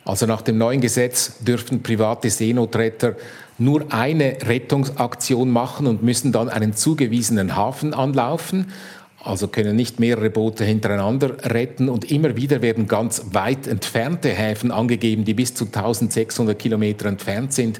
Also 0.03 0.25
nach 0.25 0.41
dem 0.41 0.57
neuen 0.57 0.81
Gesetz 0.81 1.39
dürfen 1.39 1.83
private 1.83 2.29
Seenotretter 2.29 3.15
nur 3.57 3.93
eine 3.93 4.37
Rettungsaktion 4.41 5.51
machen 5.51 5.85
und 5.85 6.01
müssen 6.01 6.31
dann 6.31 6.49
einen 6.49 6.73
zugewiesenen 6.73 7.55
Hafen 7.55 7.93
anlaufen. 7.93 8.71
Also 9.23 9.47
können 9.47 9.75
nicht 9.75 9.99
mehrere 9.99 10.31
Boote 10.31 10.65
hintereinander 10.65 11.37
retten 11.43 11.89
und 11.89 12.09
immer 12.09 12.35
wieder 12.35 12.63
werden 12.63 12.87
ganz 12.87 13.21
weit 13.33 13.67
entfernte 13.67 14.29
Häfen 14.29 14.71
angegeben, 14.71 15.25
die 15.25 15.35
bis 15.35 15.53
zu 15.53 15.65
1600 15.65 16.57
Kilometer 16.57 17.05
entfernt 17.05 17.53
sind. 17.53 17.79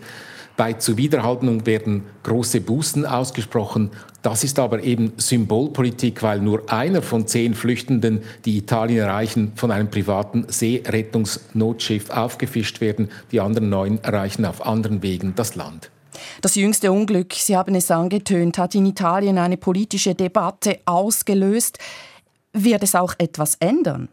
Bei 0.58 0.74
Zuwiderhaltung 0.74 1.66
werden 1.66 2.04
große 2.24 2.62
Bußen 2.62 3.06
ausgesprochen. 3.06 3.92
Das 4.22 4.44
ist 4.44 4.60
aber 4.60 4.84
eben 4.84 5.14
Symbolpolitik, 5.18 6.22
weil 6.22 6.40
nur 6.40 6.72
einer 6.72 7.02
von 7.02 7.26
zehn 7.26 7.56
Flüchtenden, 7.56 8.22
die 8.46 8.58
Italien 8.58 9.08
erreichen, 9.08 9.54
von 9.56 9.72
einem 9.72 9.90
privaten 9.90 10.46
Seerettungsnotschiff 10.48 12.10
aufgefischt 12.10 12.82
werden. 12.82 13.10
Die 13.32 13.40
anderen 13.40 13.70
neun 13.70 14.04
erreichen 14.04 14.46
auf 14.46 14.66
anderen 14.66 15.02
Wegen 15.02 15.34
das 15.36 15.56
Land. 15.56 15.90
Das 16.42 16.56
jüngste 16.56 16.92
Unglück, 16.92 17.34
Sie 17.34 17.56
haben 17.56 17.74
es 17.74 17.90
angetönt, 17.90 18.58
hat 18.58 18.76
in 18.76 18.86
Italien 18.86 19.38
eine 19.38 19.58
politische 19.58 20.14
Debatte 20.14 20.80
ausgelöst. 20.86 21.80
Wird 22.54 22.84
es 22.84 22.96
auch 22.96 23.14
etwas 23.18 23.56
ändern? 23.56 24.10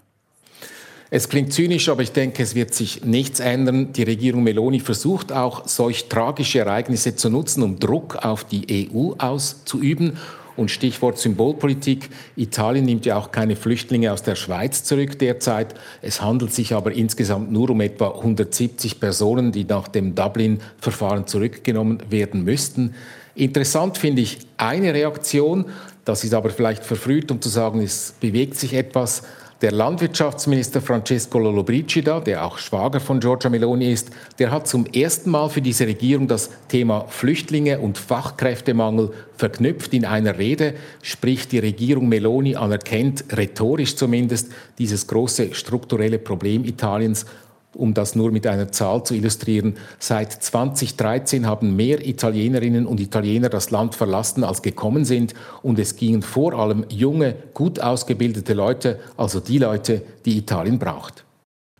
Es 1.10 1.30
klingt 1.30 1.54
zynisch, 1.54 1.88
aber 1.88 2.02
ich 2.02 2.12
denke, 2.12 2.42
es 2.42 2.54
wird 2.54 2.74
sich 2.74 3.02
nichts 3.04 3.40
ändern. 3.40 3.94
Die 3.94 4.02
Regierung 4.02 4.42
Meloni 4.42 4.80
versucht 4.80 5.32
auch, 5.32 5.66
solch 5.66 6.08
tragische 6.08 6.58
Ereignisse 6.58 7.16
zu 7.16 7.30
nutzen, 7.30 7.62
um 7.62 7.78
Druck 7.78 8.16
auf 8.16 8.44
die 8.44 8.90
EU 8.92 9.14
auszuüben. 9.16 10.18
Und 10.56 10.72
Stichwort 10.72 11.18
Symbolpolitik. 11.18 12.10
Italien 12.36 12.84
nimmt 12.84 13.06
ja 13.06 13.16
auch 13.16 13.30
keine 13.30 13.54
Flüchtlinge 13.54 14.12
aus 14.12 14.24
der 14.24 14.34
Schweiz 14.34 14.82
zurück 14.82 15.16
derzeit. 15.18 15.74
Es 16.02 16.20
handelt 16.20 16.52
sich 16.52 16.74
aber 16.74 16.92
insgesamt 16.92 17.52
nur 17.52 17.70
um 17.70 17.80
etwa 17.80 18.08
170 18.08 18.98
Personen, 18.98 19.52
die 19.52 19.64
nach 19.64 19.86
dem 19.86 20.16
Dublin-Verfahren 20.16 21.28
zurückgenommen 21.28 22.02
werden 22.10 22.42
müssten. 22.42 22.94
Interessant 23.36 23.98
finde 23.98 24.22
ich 24.22 24.38
eine 24.56 24.92
Reaktion, 24.92 25.66
das 26.04 26.24
ist 26.24 26.34
aber 26.34 26.50
vielleicht 26.50 26.84
verfrüht, 26.84 27.30
um 27.30 27.40
zu 27.40 27.48
sagen, 27.48 27.80
es 27.80 28.14
bewegt 28.18 28.56
sich 28.56 28.74
etwas. 28.74 29.22
Der 29.60 29.72
Landwirtschaftsminister 29.72 30.80
Francesco 30.80 31.36
Lollobrigida, 31.40 32.20
der 32.20 32.44
auch 32.44 32.58
Schwager 32.58 33.00
von 33.00 33.18
Giorgia 33.18 33.50
Meloni 33.50 33.90
ist, 33.90 34.10
der 34.38 34.52
hat 34.52 34.68
zum 34.68 34.86
ersten 34.86 35.30
Mal 35.30 35.48
für 35.48 35.60
diese 35.60 35.84
Regierung 35.84 36.28
das 36.28 36.50
Thema 36.68 37.06
Flüchtlinge 37.08 37.80
und 37.80 37.98
Fachkräftemangel 37.98 39.10
verknüpft 39.36 39.94
in 39.94 40.04
einer 40.04 40.38
Rede, 40.38 40.74
sprich 41.02 41.48
die 41.48 41.58
Regierung 41.58 42.08
Meloni 42.08 42.54
anerkennt, 42.54 43.24
rhetorisch 43.36 43.96
zumindest, 43.96 44.52
dieses 44.78 45.08
große 45.08 45.52
strukturelle 45.56 46.20
Problem 46.20 46.64
Italiens 46.64 47.26
um 47.74 47.94
das 47.94 48.14
nur 48.14 48.32
mit 48.32 48.46
einer 48.46 48.72
Zahl 48.72 49.04
zu 49.04 49.14
illustrieren, 49.14 49.76
seit 49.98 50.32
2013 50.32 51.46
haben 51.46 51.76
mehr 51.76 52.06
Italienerinnen 52.06 52.86
und 52.86 53.00
Italiener 53.00 53.48
das 53.48 53.70
Land 53.70 53.94
verlassen, 53.94 54.44
als 54.44 54.62
gekommen 54.62 55.04
sind. 55.04 55.34
Und 55.62 55.78
es 55.78 55.96
gingen 55.96 56.22
vor 56.22 56.54
allem 56.54 56.84
junge, 56.88 57.34
gut 57.54 57.80
ausgebildete 57.80 58.54
Leute, 58.54 58.98
also 59.16 59.40
die 59.40 59.58
Leute, 59.58 60.02
die 60.24 60.38
Italien 60.38 60.78
braucht. 60.78 61.24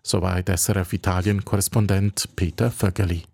Soweit 0.03 0.49
SRF 0.49 0.93
Italien-Korrespondent 0.93 2.31
Peter 2.37 2.71
Vögeli. 2.71 3.25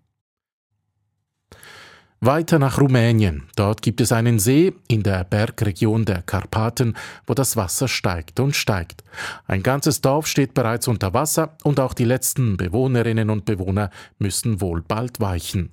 Weiter 2.25 2.59
nach 2.59 2.81
Rumänien. 2.81 3.43
Dort 3.55 3.83
gibt 3.83 4.01
es 4.01 4.11
einen 4.11 4.39
See 4.39 4.73
in 4.89 5.03
der 5.03 5.25
Bergregion 5.25 6.07
der 6.07 6.23
Karpaten, 6.23 6.97
wo 7.27 7.35
das 7.35 7.57
Wasser 7.57 7.87
steigt 7.87 8.41
und 8.41 8.57
steigt. 8.57 9.05
Ein 9.47 9.63
ganzes 9.63 10.01
Dorf 10.01 10.27
steht 10.27 10.55
bereits 10.55 10.89
unter 10.89 11.13
Wasser 11.13 11.57
und 11.65 11.81
auch 11.81 11.93
die 11.93 12.05
letzten 12.05 12.57
Bewohnerinnen 12.57 13.29
und 13.29 13.45
Bewohner 13.45 13.91
müssen 14.19 14.63
wohl 14.63 14.81
bald 14.81 15.21
weichen. 15.21 15.71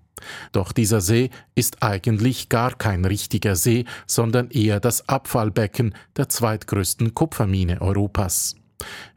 Doch 0.52 0.74
dieser 0.74 1.00
See 1.00 1.30
ist 1.56 1.84
eigentlich 1.84 2.50
gar 2.50 2.76
kein 2.76 3.06
richtiger 3.06 3.56
See, 3.56 3.86
sondern 4.06 4.50
eher 4.50 4.80
das 4.80 5.08
Abfallbecken 5.08 5.96
der 6.18 6.28
zweitgrößten 6.28 7.14
Kupfermine 7.14 7.82
Europas. 7.82 8.56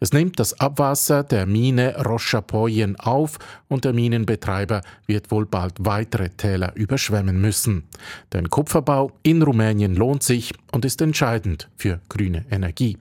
Es 0.00 0.12
nimmt 0.12 0.38
das 0.38 0.59
Abwasser 0.61 1.23
der 1.23 1.47
Mine 1.47 1.97
Rochapoyen 2.04 2.97
auf 2.97 3.38
und 3.68 3.85
der 3.85 3.92
Minenbetreiber 3.92 4.83
wird 5.06 5.30
wohl 5.30 5.47
bald 5.47 5.75
weitere 5.78 6.30
Täler 6.30 6.75
überschwemmen 6.75 7.40
müssen. 7.40 7.88
Denn 8.33 8.50
Kupferbau 8.50 9.12
in 9.23 9.42
Rumänien 9.42 9.94
lohnt 9.94 10.23
sich 10.23 10.52
und 10.73 10.85
ist 10.85 11.00
entscheidend 11.00 11.68
für 11.76 12.00
grüne 12.09 12.44
Energie. 12.50 12.99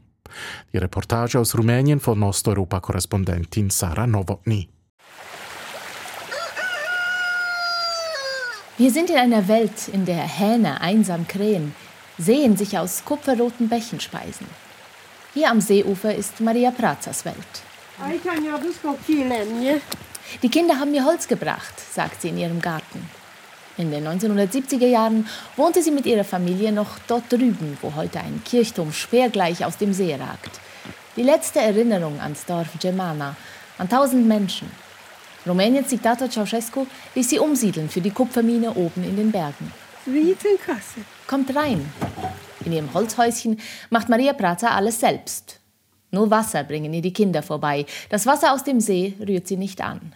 Die 0.72 0.77
Reportage 0.77 1.39
aus 1.39 1.58
Rumänien 1.58 2.00
von 2.00 2.22
Osteuropa-Korrespondentin 2.24 3.70
Sarah 3.70 4.08
Nowotny. 4.08 4.70
Wir 8.77 8.91
sind 8.91 9.12
in 9.12 9.17
einer 9.17 9.48
Welt, 9.48 9.88
in 9.91 10.05
der 10.05 10.24
Hähne 10.24 10.82
einsam 10.82 11.27
krähen, 11.27 11.75
Seen 12.17 12.58
sich 12.58 12.77
aus 12.77 13.03
kupferroten 13.05 13.70
Bächen 13.70 14.00
speisen. 14.00 14.46
Hier 15.34 15.50
am 15.50 15.62
Seeufer 15.62 16.13
ist 16.13 16.40
Maria 16.42 16.70
Prazas 16.70 17.25
Welt. 17.25 17.36
Die 20.44 20.50
Kinder 20.50 20.80
haben 20.80 20.92
mir 20.92 21.04
Holz 21.04 21.28
gebracht, 21.28 21.74
sagt 21.92 22.22
sie 22.22 22.30
in 22.30 22.38
ihrem 22.38 22.62
Garten. 22.62 23.10
In 23.78 23.90
den 23.90 24.08
1970er 24.08 24.86
Jahren 24.86 25.28
wohnte 25.56 25.82
sie 25.82 25.90
mit 25.90 26.06
ihrer 26.06 26.24
Familie 26.24 26.72
noch 26.72 27.00
dort 27.08 27.32
drüben, 27.32 27.80
wo 27.82 27.96
heute 27.96 28.20
ein 28.20 28.44
Kirchturm 28.46 28.94
speergleich 28.94 29.66
aus 29.66 29.78
dem 29.78 29.92
See 29.92 30.13
ragt. 30.13 30.60
Die 31.16 31.24
letzte 31.24 31.62
Erinnerung 31.62 32.20
ans 32.22 32.46
Dorf 32.46 32.68
Gemana, 32.80 33.36
an 33.80 33.90
tausend 33.90 34.28
Menschen. 34.28 34.70
Rumäniens 35.48 35.88
Diktator 35.88 36.30
Ceausescu 36.30 36.86
ließ 37.16 37.28
sie 37.32 37.40
umsiedeln 37.40 37.90
für 37.90 38.02
die 38.02 38.12
Kupfermine 38.12 38.72
oben 38.75 39.04
in 39.04 39.16
den 39.16 39.32
Bergen. 39.32 39.74
Kommt 41.25 41.56
rein. 41.56 41.92
In 42.65 42.72
ihrem 42.72 42.93
Holzhäuschen 42.93 43.60
macht 43.89 44.10
Maria 44.10 44.34
Praza 44.34 44.70
alles 44.70 45.00
selbst. 45.00 45.60
Nur 46.12 46.29
Wasser 46.29 46.63
bringen 46.63 46.93
ihr 46.93 47.01
die 47.01 47.13
Kinder 47.13 47.41
vorbei. 47.41 47.86
Das 48.10 48.25
Wasser 48.25 48.53
aus 48.53 48.63
dem 48.63 48.79
See 48.79 49.15
rührt 49.20 49.48
sie 49.48 49.58
nicht 49.58 49.82
an. 49.82 50.13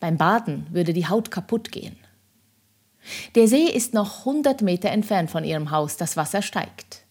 Beim 0.00 0.16
Baden 0.16 0.66
würde 0.70 0.92
die 0.92 1.08
Haut 1.08 1.30
kaputt 1.30 1.72
gehen. 1.72 1.96
Der 3.34 3.48
See 3.48 3.66
ist 3.66 3.94
noch 3.94 4.20
100 4.20 4.62
Meter 4.62 4.90
entfernt 4.90 5.30
von 5.30 5.44
ihrem 5.44 5.70
Haus. 5.70 5.96
Das 5.96 6.16
Wasser 6.16 6.42
steigt. 6.42 7.02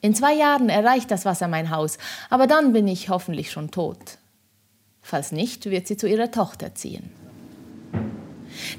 In 0.00 0.14
zwei 0.14 0.34
Jahren 0.34 0.68
erreicht 0.68 1.10
das 1.10 1.24
Wasser 1.24 1.48
mein 1.48 1.70
Haus, 1.70 1.98
aber 2.30 2.46
dann 2.46 2.72
bin 2.72 2.86
ich 2.86 3.08
hoffentlich 3.08 3.50
schon 3.50 3.70
tot. 3.70 4.18
Falls 5.08 5.32
nicht, 5.32 5.64
wird 5.70 5.86
sie 5.86 5.96
zu 5.96 6.06
ihrer 6.06 6.30
Tochter 6.30 6.74
ziehen. 6.74 7.08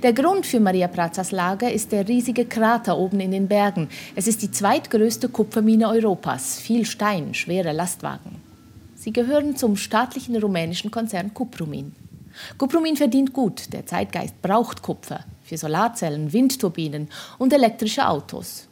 Der 0.04 0.14
Grund 0.14 0.46
für 0.46 0.60
Maria 0.60 0.88
Prazas 0.88 1.32
Lager 1.32 1.72
ist 1.72 1.92
der 1.92 2.08
riesige 2.08 2.46
Krater 2.46 3.00
oben 3.00 3.20
in 3.20 3.32
den 3.32 3.48
Bergen. 3.48 3.90
Es 4.16 4.28
ist 4.28 4.44
die 4.44 4.52
zweitgrößte 4.52 5.30
Kupfermine 5.30 5.90
Europas, 5.90 6.60
viel 6.60 6.86
Stein, 6.86 7.34
schwere 7.34 7.72
Lastwagen. 7.72 8.36
Sie 8.94 9.12
gehören 9.12 9.56
zum 9.56 9.76
staatlichen 9.76 10.36
rumänischen 10.36 10.92
Konzern 10.92 11.34
Kuprumin. 11.34 11.96
Kuprumin 12.60 12.96
verdient 12.96 13.34
gut, 13.34 13.74
der 13.74 13.88
Zeitgeist 13.88 14.40
braucht 14.44 14.84
Kupfer 14.84 15.26
für 15.42 15.58
Solarzellen, 15.58 16.32
Windturbinen 16.32 17.08
und 17.40 17.54
elektrische 17.54 18.08
Autos. 18.08 18.68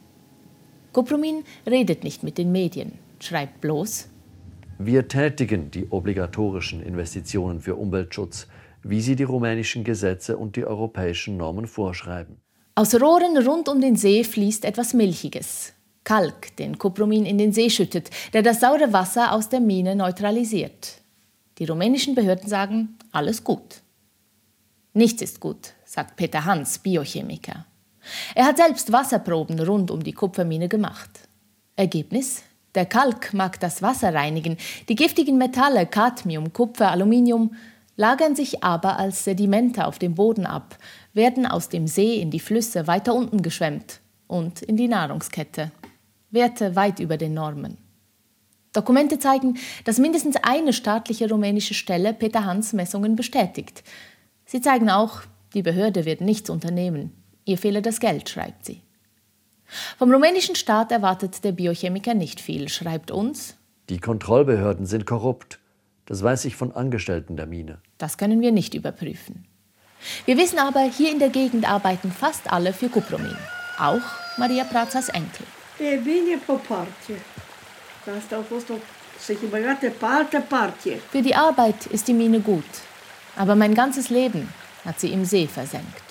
Kuprumin 0.92 1.42
redet 1.66 2.04
nicht 2.04 2.22
mit 2.22 2.38
den 2.38 2.52
Medien, 2.52 2.92
schreibt 3.18 3.60
bloß 3.60 4.06
Wir 4.80 5.08
tätigen 5.08 5.72
die 5.72 5.88
obligatorischen 5.90 6.80
Investitionen 6.80 7.60
für 7.60 7.74
Umweltschutz, 7.74 8.46
wie 8.84 9.00
sie 9.00 9.16
die 9.16 9.24
rumänischen 9.24 9.82
Gesetze 9.82 10.36
und 10.38 10.54
die 10.54 10.64
europäischen 10.64 11.36
Normen 11.36 11.66
vorschreiben. 11.66 12.36
Aus 12.76 12.94
Rohren 12.94 13.36
rund 13.38 13.68
um 13.68 13.80
den 13.80 13.96
See 13.96 14.22
fließt 14.22 14.64
etwas 14.64 14.94
Milchiges. 14.94 15.72
Kalk, 16.04 16.56
den 16.58 16.78
Kuprumin 16.78 17.26
in 17.26 17.38
den 17.38 17.52
See 17.52 17.70
schüttet, 17.70 18.10
der 18.32 18.42
das 18.42 18.60
saure 18.60 18.92
Wasser 18.92 19.32
aus 19.32 19.48
der 19.48 19.58
Mine 19.58 19.96
neutralisiert. 19.96 21.02
Die 21.58 21.64
rumänischen 21.64 22.14
Behörden 22.14 22.48
sagen, 22.48 22.96
alles 23.10 23.42
gut. 23.42 23.82
Nichts 24.94 25.22
ist 25.22 25.40
gut, 25.40 25.74
sagt 25.84 26.14
Peter 26.14 26.44
Hans, 26.44 26.78
Biochemiker. 26.78 27.66
Er 28.36 28.46
hat 28.46 28.58
selbst 28.58 28.92
Wasserproben 28.92 29.58
rund 29.58 29.90
um 29.90 30.04
die 30.04 30.12
Kupfermine 30.12 30.68
gemacht. 30.68 31.10
Ergebnis? 31.74 32.44
Der 32.74 32.86
Kalk 32.86 33.32
mag 33.34 33.58
das 33.60 33.82
Wasser 33.82 34.14
reinigen, 34.14 34.56
die 34.88 34.94
giftigen 34.94 35.38
Metalle 35.38 35.86
Cadmium, 35.86 36.52
Kupfer, 36.52 36.90
Aluminium 36.90 37.54
lagern 37.96 38.36
sich 38.36 38.62
aber 38.62 38.98
als 38.98 39.24
Sedimente 39.24 39.86
auf 39.86 39.98
dem 39.98 40.14
Boden 40.14 40.46
ab, 40.46 40.78
werden 41.12 41.46
aus 41.46 41.68
dem 41.68 41.86
See 41.86 42.20
in 42.20 42.30
die 42.30 42.40
Flüsse 42.40 42.86
weiter 42.86 43.14
unten 43.14 43.42
geschwemmt 43.42 44.00
und 44.28 44.62
in 44.62 44.76
die 44.76 44.88
Nahrungskette. 44.88 45.72
Werte 46.30 46.76
weit 46.76 47.00
über 47.00 47.16
den 47.16 47.34
Normen. 47.34 47.78
Dokumente 48.72 49.18
zeigen, 49.18 49.58
dass 49.84 49.98
mindestens 49.98 50.36
eine 50.42 50.72
staatliche 50.72 51.28
rumänische 51.28 51.74
Stelle 51.74 52.14
Peter 52.14 52.44
Hans 52.44 52.72
Messungen 52.72 53.16
bestätigt. 53.16 53.82
Sie 54.44 54.60
zeigen 54.60 54.90
auch, 54.90 55.22
die 55.54 55.62
Behörde 55.62 56.04
wird 56.04 56.20
nichts 56.20 56.50
unternehmen. 56.50 57.12
Ihr 57.44 57.58
fehle 57.58 57.82
das 57.82 57.98
Geld, 57.98 58.28
schreibt 58.28 58.64
sie. 58.66 58.82
Vom 59.98 60.12
rumänischen 60.12 60.54
Staat 60.54 60.92
erwartet 60.92 61.44
der 61.44 61.52
Biochemiker 61.52 62.14
nicht 62.14 62.40
viel, 62.40 62.68
schreibt 62.68 63.10
uns. 63.10 63.56
Die 63.88 63.98
Kontrollbehörden 63.98 64.86
sind 64.86 65.06
korrupt. 65.06 65.58
Das 66.06 66.22
weiß 66.22 66.46
ich 66.46 66.56
von 66.56 66.72
Angestellten 66.72 67.36
der 67.36 67.46
Mine. 67.46 67.78
Das 67.98 68.16
können 68.16 68.40
wir 68.40 68.52
nicht 68.52 68.74
überprüfen. 68.74 69.44
Wir 70.24 70.36
wissen 70.36 70.58
aber, 70.58 70.82
hier 70.82 71.10
in 71.10 71.18
der 71.18 71.28
Gegend 71.28 71.70
arbeiten 71.70 72.10
fast 72.10 72.50
alle 72.50 72.72
für 72.72 72.88
Kupromin. 72.88 73.36
Auch 73.78 74.02
Maria 74.36 74.64
Prazas 74.64 75.08
Enkel. 75.08 75.46
Für 81.10 81.22
die 81.22 81.34
Arbeit 81.34 81.86
ist 81.86 82.08
die 82.08 82.14
Mine 82.14 82.40
gut. 82.40 82.64
Aber 83.36 83.54
mein 83.54 83.74
ganzes 83.74 84.08
Leben 84.10 84.48
hat 84.84 84.98
sie 85.00 85.12
im 85.12 85.24
See 85.24 85.46
versenkt. 85.46 86.07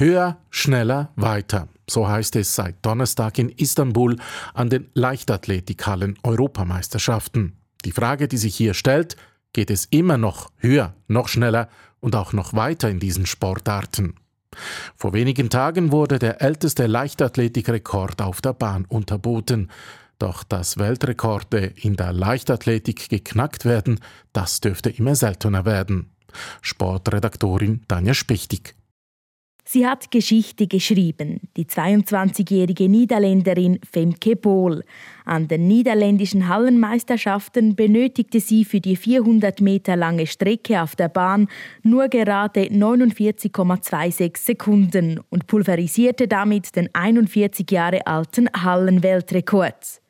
Höher, 0.00 0.38
schneller, 0.48 1.10
weiter. 1.16 1.68
So 1.86 2.08
heißt 2.08 2.34
es 2.36 2.54
seit 2.54 2.76
Donnerstag 2.86 3.38
in 3.38 3.50
Istanbul 3.50 4.16
an 4.54 4.70
den 4.70 4.88
Leichtathletikhallen 4.94 6.18
Europameisterschaften. 6.22 7.58
Die 7.84 7.92
Frage, 7.92 8.26
die 8.26 8.38
sich 8.38 8.56
hier 8.56 8.72
stellt, 8.72 9.18
geht 9.52 9.68
es 9.68 9.84
immer 9.84 10.16
noch 10.16 10.52
höher, 10.56 10.94
noch 11.06 11.28
schneller 11.28 11.68
und 12.00 12.16
auch 12.16 12.32
noch 12.32 12.54
weiter 12.54 12.88
in 12.88 12.98
diesen 12.98 13.26
Sportarten? 13.26 14.14
Vor 14.96 15.12
wenigen 15.12 15.50
Tagen 15.50 15.92
wurde 15.92 16.18
der 16.18 16.40
älteste 16.40 16.86
Leichtathletikrekord 16.86 18.22
auf 18.22 18.40
der 18.40 18.54
Bahn 18.54 18.86
unterboten. 18.86 19.68
Doch 20.18 20.44
dass 20.44 20.78
Weltrekorde 20.78 21.74
in 21.76 21.96
der 21.96 22.14
Leichtathletik 22.14 23.10
geknackt 23.10 23.66
werden, 23.66 24.00
das 24.32 24.60
dürfte 24.60 24.88
immer 24.88 25.14
seltener 25.14 25.66
werden. 25.66 26.14
Sportredaktorin 26.62 27.82
Tanja 27.86 28.14
Spichtig. 28.14 28.79
Sie 29.72 29.86
hat 29.86 30.10
Geschichte 30.10 30.66
geschrieben, 30.66 31.42
die 31.56 31.64
22-jährige 31.64 32.88
Niederländerin 32.88 33.78
Femke 33.88 34.34
Bohl. 34.34 34.82
An 35.24 35.46
den 35.46 35.68
niederländischen 35.68 36.48
Hallenmeisterschaften 36.48 37.76
benötigte 37.76 38.40
sie 38.40 38.64
für 38.64 38.80
die 38.80 38.96
400 38.96 39.60
Meter 39.60 39.94
lange 39.94 40.26
Strecke 40.26 40.82
auf 40.82 40.96
der 40.96 41.08
Bahn 41.08 41.46
nur 41.84 42.08
gerade 42.08 42.62
49,26 42.62 44.38
Sekunden 44.38 45.20
und 45.30 45.46
pulverisierte 45.46 46.26
damit 46.26 46.74
den 46.74 46.92
41 46.92 47.70
Jahre 47.70 48.04
alten 48.08 48.48
Hallenweltrekord. 48.52 50.00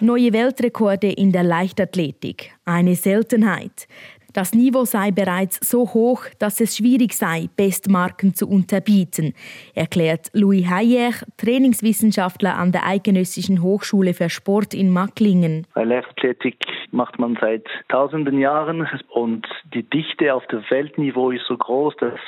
Neue 0.00 0.32
Weltrekorde 0.32 1.12
in 1.12 1.32
der 1.32 1.44
Leichtathletik. 1.44 2.52
Eine 2.64 2.96
Seltenheit. 2.96 3.86
Das 4.34 4.52
Niveau 4.52 4.84
sei 4.84 5.12
bereits 5.12 5.60
so 5.60 5.82
hoch, 5.94 6.24
dass 6.40 6.60
es 6.60 6.76
schwierig 6.76 7.14
sei, 7.14 7.48
Bestmarken 7.56 8.34
zu 8.34 8.48
unterbieten, 8.48 9.32
erklärt 9.76 10.30
Louis 10.32 10.68
Heyer, 10.68 11.12
Trainingswissenschaftler 11.36 12.58
an 12.58 12.72
der 12.72 12.84
Eidgenössischen 12.84 13.62
Hochschule 13.62 14.12
für 14.12 14.28
Sport 14.28 14.74
in 14.74 14.92
Macklingen. 14.92 15.68
Leichtathletik 15.76 16.56
macht 16.90 17.16
man 17.20 17.38
seit 17.40 17.64
tausenden 17.88 18.40
Jahren 18.40 18.88
und 19.10 19.46
die 19.72 19.84
Dichte 19.84 20.34
auf 20.34 20.44
dem 20.48 20.64
Weltniveau 20.68 21.30
ist 21.30 21.46
so 21.46 21.56
groß, 21.56 21.94
dass 22.00 22.18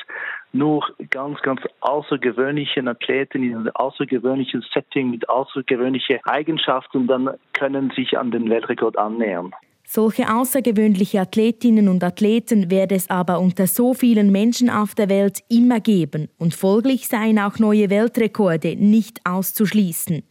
nur 0.52 0.86
ganz, 1.10 1.42
ganz 1.42 1.60
außergewöhnliche 1.80 2.86
Athleten 2.86 3.42
in 3.42 3.56
einem 3.56 3.70
außergewöhnlichen 3.74 4.64
Setting 4.72 5.10
mit 5.10 5.28
außergewöhnlichen 5.28 6.20
Eigenschaften 6.22 7.08
dann 7.08 7.30
können 7.52 7.90
sich 7.96 8.16
an 8.16 8.30
den 8.30 8.48
Weltrekord 8.48 8.96
annähern. 8.96 9.52
Solche 9.88 10.24
außergewöhnliche 10.28 11.20
Athletinnen 11.20 11.88
und 11.88 12.02
Athleten 12.02 12.72
werde 12.72 12.96
es 12.96 13.08
aber 13.08 13.38
unter 13.38 13.68
so 13.68 13.94
vielen 13.94 14.32
Menschen 14.32 14.68
auf 14.68 14.96
der 14.96 15.08
Welt 15.08 15.38
immer 15.48 15.78
geben 15.78 16.28
und 16.38 16.54
folglich 16.54 17.06
seien 17.06 17.38
auch 17.38 17.60
neue 17.60 17.88
Weltrekorde 17.88 18.74
nicht 18.76 19.20
auszuschließen. 19.24 20.24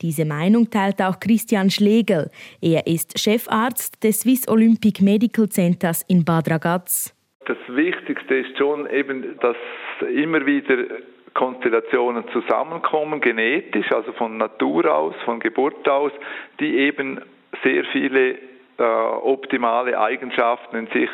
Diese 0.00 0.24
Meinung 0.24 0.70
teilt 0.70 1.02
auch 1.02 1.18
Christian 1.18 1.70
Schlegel. 1.70 2.30
Er 2.62 2.86
ist 2.86 3.18
Chefarzt 3.18 4.02
des 4.02 4.20
Swiss 4.20 4.48
Olympic 4.48 5.02
Medical 5.02 5.48
Centers 5.48 6.02
in 6.08 6.24
Bad 6.24 6.48
Ragaz. 6.48 7.14
Das 7.46 7.58
Wichtigste 7.68 8.36
ist 8.36 8.56
schon 8.56 8.88
eben, 8.90 9.38
dass 9.40 9.56
immer 10.08 10.46
wieder 10.46 10.84
Konstellationen 11.34 12.24
zusammenkommen, 12.32 13.20
genetisch, 13.20 13.90
also 13.92 14.12
von 14.12 14.36
Natur 14.36 14.86
aus, 14.94 15.14
von 15.24 15.40
Geburt 15.40 15.88
aus, 15.88 16.12
die 16.60 16.76
eben 16.76 17.20
sehr 17.64 17.84
viele 17.92 18.36
äh, 18.80 18.82
optimale 18.82 19.98
Eigenschaften 19.98 20.76
in 20.76 20.86
sich 20.88 21.10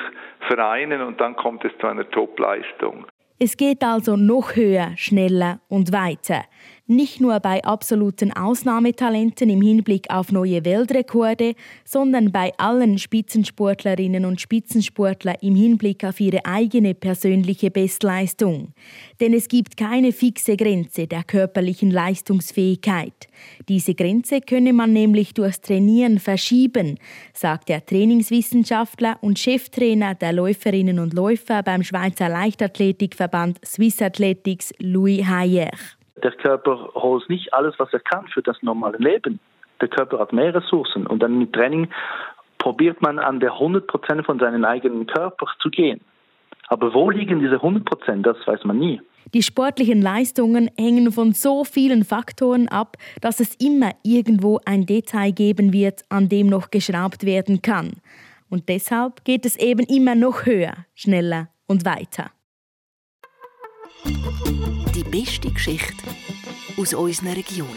vereinen 0.48 1.02
und 1.02 1.20
dann 1.20 1.36
kommt 1.36 1.64
es 1.64 1.72
zu 1.80 1.86
einer 1.86 2.08
Topleistung. 2.08 3.06
Es 3.38 3.56
geht 3.58 3.82
also 3.82 4.16
noch 4.16 4.56
höher, 4.56 4.92
schneller 4.96 5.60
und 5.68 5.92
weiter. 5.92 6.44
Nicht 6.88 7.20
nur 7.20 7.40
bei 7.40 7.64
absoluten 7.64 8.32
Ausnahmetalenten 8.32 9.50
im 9.50 9.60
Hinblick 9.60 10.08
auf 10.08 10.30
neue 10.30 10.64
Weltrekorde, 10.64 11.54
sondern 11.84 12.30
bei 12.30 12.52
allen 12.58 12.98
Spitzensportlerinnen 12.98 14.24
und 14.24 14.40
Spitzensportler 14.40 15.42
im 15.42 15.56
Hinblick 15.56 16.04
auf 16.04 16.20
ihre 16.20 16.44
eigene 16.44 16.94
persönliche 16.94 17.72
Bestleistung. 17.72 18.72
Denn 19.18 19.34
es 19.34 19.48
gibt 19.48 19.76
keine 19.76 20.12
fixe 20.12 20.56
Grenze 20.56 21.08
der 21.08 21.24
körperlichen 21.24 21.90
Leistungsfähigkeit. 21.90 23.26
Diese 23.68 23.96
Grenze 23.96 24.40
könne 24.40 24.72
man 24.72 24.92
nämlich 24.92 25.34
durchs 25.34 25.60
Trainieren 25.60 26.20
verschieben, 26.20 27.00
sagt 27.34 27.68
der 27.68 27.84
Trainingswissenschaftler 27.84 29.18
und 29.22 29.40
Cheftrainer 29.40 30.14
der 30.14 30.32
Läuferinnen 30.32 31.00
und 31.00 31.14
Läufer 31.14 31.64
beim 31.64 31.82
Schweizer 31.82 32.28
Leichtathletikverband 32.28 33.58
Swiss 33.66 34.00
Athletics 34.00 34.72
Louis 34.78 35.26
Hayer. 35.26 35.72
Der 36.22 36.32
Körper 36.32 36.90
holt 36.94 37.28
nicht 37.28 37.52
alles, 37.52 37.74
was 37.78 37.92
er 37.92 38.00
kann 38.00 38.26
für 38.28 38.42
das 38.42 38.62
normale 38.62 38.98
Leben. 38.98 39.38
Der 39.80 39.88
Körper 39.88 40.18
hat 40.18 40.32
mehr 40.32 40.54
Ressourcen 40.54 41.06
und 41.06 41.22
dann 41.22 41.38
mit 41.38 41.52
Training 41.52 41.88
probiert 42.58 43.02
man 43.02 43.18
an 43.18 43.40
der 43.40 43.52
100% 43.52 44.24
von 44.24 44.38
seinem 44.38 44.64
eigenen 44.64 45.06
Körper 45.06 45.46
zu 45.60 45.68
gehen. 45.68 46.00
Aber 46.68 46.94
wo 46.94 47.10
liegen 47.10 47.40
diese 47.40 47.56
100% 47.56 48.22
das 48.22 48.36
weiß 48.46 48.64
man 48.64 48.78
nie. 48.78 49.00
Die 49.34 49.42
sportlichen 49.42 50.00
Leistungen 50.00 50.70
hängen 50.78 51.10
von 51.10 51.32
so 51.32 51.64
vielen 51.64 52.04
Faktoren 52.04 52.68
ab, 52.68 52.96
dass 53.20 53.40
es 53.40 53.56
immer 53.56 53.90
irgendwo 54.04 54.60
ein 54.64 54.86
Detail 54.86 55.32
geben 55.32 55.72
wird, 55.72 56.02
an 56.08 56.28
dem 56.28 56.46
noch 56.46 56.70
geschraubt 56.70 57.26
werden 57.26 57.60
kann. 57.60 57.94
Und 58.48 58.68
deshalb 58.68 59.24
geht 59.24 59.44
es 59.44 59.56
eben 59.56 59.84
immer 59.86 60.14
noch 60.14 60.46
höher, 60.46 60.74
schneller 60.94 61.48
und 61.66 61.84
weiter. 61.84 62.30
Die 64.06 65.04
beste 65.04 65.50
Geschichte 65.50 66.04
aus 66.76 66.94
unseren 66.94 67.28
Regionen. 67.28 67.72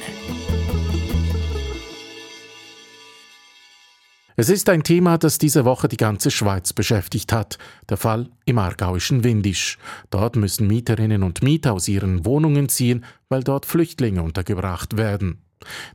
Es 4.35 4.49
ist 4.49 4.69
ein 4.69 4.83
Thema, 4.83 5.17
das 5.17 5.37
diese 5.37 5.65
Woche 5.65 5.87
die 5.87 5.97
ganze 5.97 6.31
Schweiz 6.31 6.71
beschäftigt 6.71 7.33
hat. 7.33 7.57
Der 7.89 7.97
Fall 7.97 8.29
im 8.45 8.57
aargauischen 8.57 9.23
Windisch. 9.23 9.77
Dort 10.11 10.35
müssen 10.35 10.67
Mieterinnen 10.67 11.23
und 11.23 11.43
Mieter 11.43 11.73
aus 11.73 11.87
ihren 11.87 12.25
Wohnungen 12.25 12.69
ziehen, 12.69 13.03
weil 13.27 13.43
dort 13.43 13.65
Flüchtlinge 13.65 14.23
untergebracht 14.23 14.95
werden. 14.97 15.41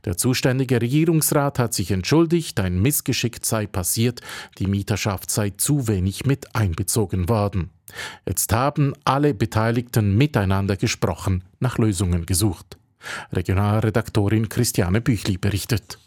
Der 0.05 0.17
zuständige 0.17 0.81
Regierungsrat 0.81 1.59
hat 1.59 1.73
sich 1.73 1.91
entschuldigt, 1.91 2.59
ein 2.59 2.81
Missgeschick 2.81 3.43
sei 3.43 3.65
passiert, 3.65 4.21
die 4.57 4.67
Mieterschaft 4.67 5.29
sei 5.31 5.51
zu 5.51 5.87
wenig 5.87 6.25
mit 6.25 6.55
einbezogen 6.55 7.29
worden. 7.29 7.71
Jetzt 8.27 8.51
haben 8.53 8.93
alle 9.03 9.33
Beteiligten 9.33 10.17
miteinander 10.17 10.77
gesprochen, 10.77 11.43
nach 11.59 11.77
Lösungen 11.77 12.25
gesucht. 12.25 12.77
Regionalredaktorin 13.31 14.49
Christiane 14.49 15.01
Büchli 15.01 15.37
berichtet. 15.37 15.99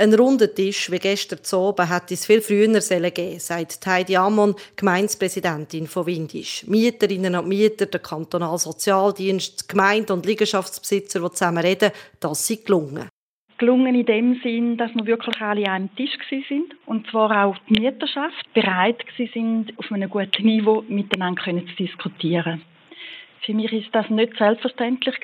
Ein 0.00 0.14
runder 0.14 0.54
Tisch 0.54 0.92
wie 0.92 1.00
gestern 1.00 1.42
zu 1.42 1.58
oben 1.58 1.92
hätte 1.92 2.14
es 2.14 2.24
viel 2.24 2.40
früher 2.40 2.68
geben 2.68 3.40
sagt 3.40 3.84
Heidi 3.84 4.16
Amon, 4.16 4.54
Gemeindepräsidentin 4.76 5.88
von 5.88 6.06
Windisch. 6.06 6.64
Mieterinnen 6.68 7.34
und 7.34 7.48
Mieter, 7.48 7.86
der 7.86 7.98
Kantonalsozialdienst, 7.98 9.62
die 9.62 9.66
Gemeinde 9.66 10.12
und 10.12 10.24
Liegenschaftsbesitzer, 10.24 11.18
die 11.18 11.30
zusammen 11.32 11.64
reden, 11.64 11.90
das 12.20 12.46
sei 12.46 12.60
gelungen. 12.64 13.08
Gelungen 13.58 13.96
in 13.96 14.06
dem 14.06 14.40
Sinn, 14.40 14.76
dass 14.76 14.94
wir 14.94 15.04
wirklich 15.04 15.40
alle 15.40 15.66
an 15.66 15.72
einem 15.72 15.96
Tisch 15.96 16.16
sind 16.48 16.76
und 16.86 17.10
zwar 17.10 17.46
auch 17.46 17.56
die 17.68 17.80
Mieterschaft 17.80 18.54
bereit 18.54 19.04
sind, 19.16 19.76
auf 19.78 19.90
einem 19.90 20.08
guten 20.08 20.46
Niveau 20.46 20.84
miteinander 20.86 21.42
zu 21.42 21.74
diskutieren. 21.76 22.62
Für 23.44 23.52
mich 23.52 23.72
ist 23.72 23.92
das 23.92 24.08
nicht 24.10 24.38
selbstverständlich 24.38 25.16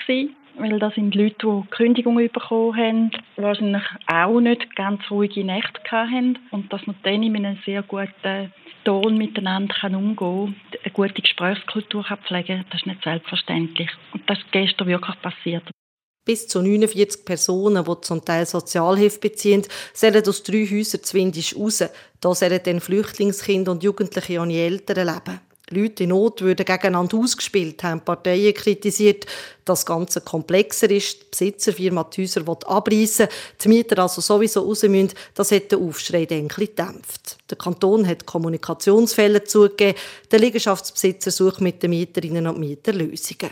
weil 0.57 0.79
das 0.79 0.95
sind 0.95 1.15
Leute, 1.15 1.37
die 1.41 1.71
Kündigungen 1.71 2.31
bekommen 2.31 2.77
haben, 2.77 3.11
wahrscheinlich 3.37 3.83
auch 4.07 4.41
nicht 4.41 4.75
ganz 4.77 5.01
ruhige 5.11 5.45
Nächte 5.45 5.81
hatten 5.91 6.39
und 6.51 6.73
dass 6.73 6.87
man 6.87 6.97
dann 7.03 7.23
in 7.23 7.37
einem 7.37 7.59
sehr 7.65 7.83
guten 7.83 8.53
Ton 8.85 9.17
miteinander 9.17 9.75
umgehen 9.87 10.17
kann, 10.17 10.57
eine 10.85 10.93
gute 10.93 11.23
Gesprächskultur 11.23 12.05
pflegen 12.05 12.59
kann, 12.59 12.67
das 12.71 12.81
ist 12.81 12.87
nicht 12.87 13.03
selbstverständlich. 13.03 13.91
Und 14.13 14.29
das 14.29 14.39
ist 14.39 14.53
gestern 14.53 14.89
wirklich 14.89 15.23
passiert. 15.23 15.65
Bis 16.27 16.49
zu 16.49 16.63
49 16.63 17.25
Personen, 17.27 17.85
die 17.85 18.01
zum 18.01 18.25
Teil 18.25 18.47
Sozialhilfe 18.47 19.21
beziehen, 19.21 19.63
sollen 19.93 20.27
aus 20.27 20.43
drei 20.43 20.67
Häusern 20.67 21.03
zwindisch 21.03 21.55
raus. 21.55 21.85
Da 22.21 22.35
sollen 22.35 22.61
dann 22.65 22.81
Flüchtlingskinder 22.81 23.73
und 23.73 23.83
Jugendliche 23.83 24.41
ohne 24.41 24.55
Eltern 24.55 25.07
leben. 25.07 25.41
Leute 25.71 26.03
in 26.03 26.11
Not 26.11 26.43
würden 26.43 26.67
gegeneinander 26.67 27.17
ausgespielt, 27.17 27.83
haben 27.83 28.03
Parteien 28.03 28.53
kritisiert, 28.53 29.25
das 29.65 29.87
Ganze 29.87 30.21
komplexer 30.21 30.91
ist, 30.91 31.23
die 31.23 31.27
Besitzerfirma 31.31 32.05
die 32.05 32.23
Häuser 32.23 32.43
abreißen 32.67 33.29
die 33.63 33.69
Mieter 33.69 33.99
also 34.01 34.21
sowieso 34.21 34.61
raus 34.61 34.83
müssen, 34.83 35.13
das 35.33 35.53
hat 35.53 35.73
den 35.73 35.89
Aufschrei 35.89 36.27
dann 36.27 36.49
gedämpft. 36.49 37.39
Der 37.49 37.57
Kanton 37.57 38.07
hat 38.07 38.27
Kommunikationsfälle 38.27 39.45
zugegeben, 39.45 39.99
der 40.31 40.39
Liegenschaftsbesitzer 40.39 41.31
sucht 41.31 41.63
mit 41.63 41.83
den 41.83 41.91
Mieterinnen 41.91 42.47
und 42.47 42.61
Mietern 42.61 42.97
Lösungen. 42.97 43.51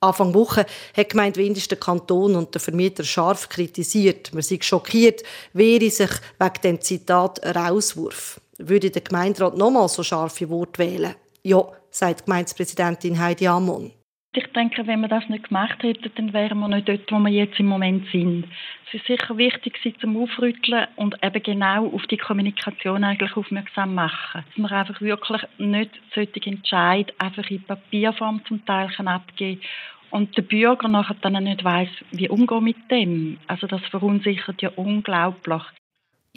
Anfang 0.00 0.32
Woche 0.34 0.64
hat 0.96 1.08
gemeint 1.08 1.36
Windisch 1.36 1.66
der 1.66 1.78
Kanton 1.78 2.36
und 2.36 2.54
der 2.54 2.60
Vermieter 2.60 3.02
scharf 3.02 3.48
kritisiert. 3.48 4.32
Man 4.32 4.42
sei 4.42 4.58
schockiert, 4.60 5.24
wehre 5.52 5.90
sich 5.90 6.10
wegen 6.38 6.60
dem 6.62 6.80
Zitat 6.80 7.44
Rauswurf. 7.44 8.40
Würde 8.58 8.90
der 8.90 9.02
Gemeinderat 9.02 9.56
nochmal 9.56 9.88
so 9.88 10.04
scharfe 10.04 10.48
Worte 10.50 10.78
wählen? 10.78 11.16
Ja, 11.42 11.62
sagt 11.90 12.26
Gemeindepräsidentin 12.26 13.18
Heidi 13.18 13.46
Amon. 13.46 13.92
Ich 14.34 14.46
denke, 14.52 14.86
wenn 14.86 15.00
wir 15.00 15.08
das 15.08 15.28
nicht 15.28 15.48
gemacht 15.48 15.82
hätten, 15.82 16.12
dann 16.14 16.32
wären 16.32 16.58
wir 16.58 16.68
nicht 16.68 16.88
dort, 16.88 17.10
wo 17.10 17.18
wir 17.18 17.32
jetzt 17.32 17.58
im 17.58 17.66
Moment 17.66 18.06
sind. 18.12 18.44
Es 18.86 18.94
ist 18.94 19.06
sicher 19.06 19.36
wichtig, 19.38 19.78
sie 19.82 19.94
zum 19.98 20.16
Aufrütteln 20.22 20.86
und 20.96 21.16
eben 21.22 21.42
genau 21.42 21.88
auf 21.88 22.06
die 22.06 22.18
Kommunikation 22.18 23.04
eigentlich 23.04 23.36
aufmerksam 23.36 23.94
machen. 23.94 24.44
Dass 24.46 24.58
man 24.58 24.70
einfach 24.70 25.00
wirklich 25.00 25.42
nicht 25.56 25.90
solche 26.14 26.44
Entscheid 26.44 27.12
einfach 27.18 27.48
in 27.50 27.62
Papierform 27.64 28.42
zum 28.46 28.64
Teil 28.66 28.90
abgeben 29.06 29.60
kann 29.60 30.20
und 30.20 30.36
der 30.36 30.42
Bürger 30.42 30.88
nachher 30.88 31.16
dann 31.20 31.42
nicht 31.44 31.64
weiß, 31.64 31.88
wie 32.12 32.28
umgehen 32.28 32.64
mit 32.64 32.90
dem. 32.90 33.38
Also 33.46 33.66
das 33.66 33.82
verunsichert 33.90 34.62
ja 34.62 34.70
unglaublich. 34.76 35.62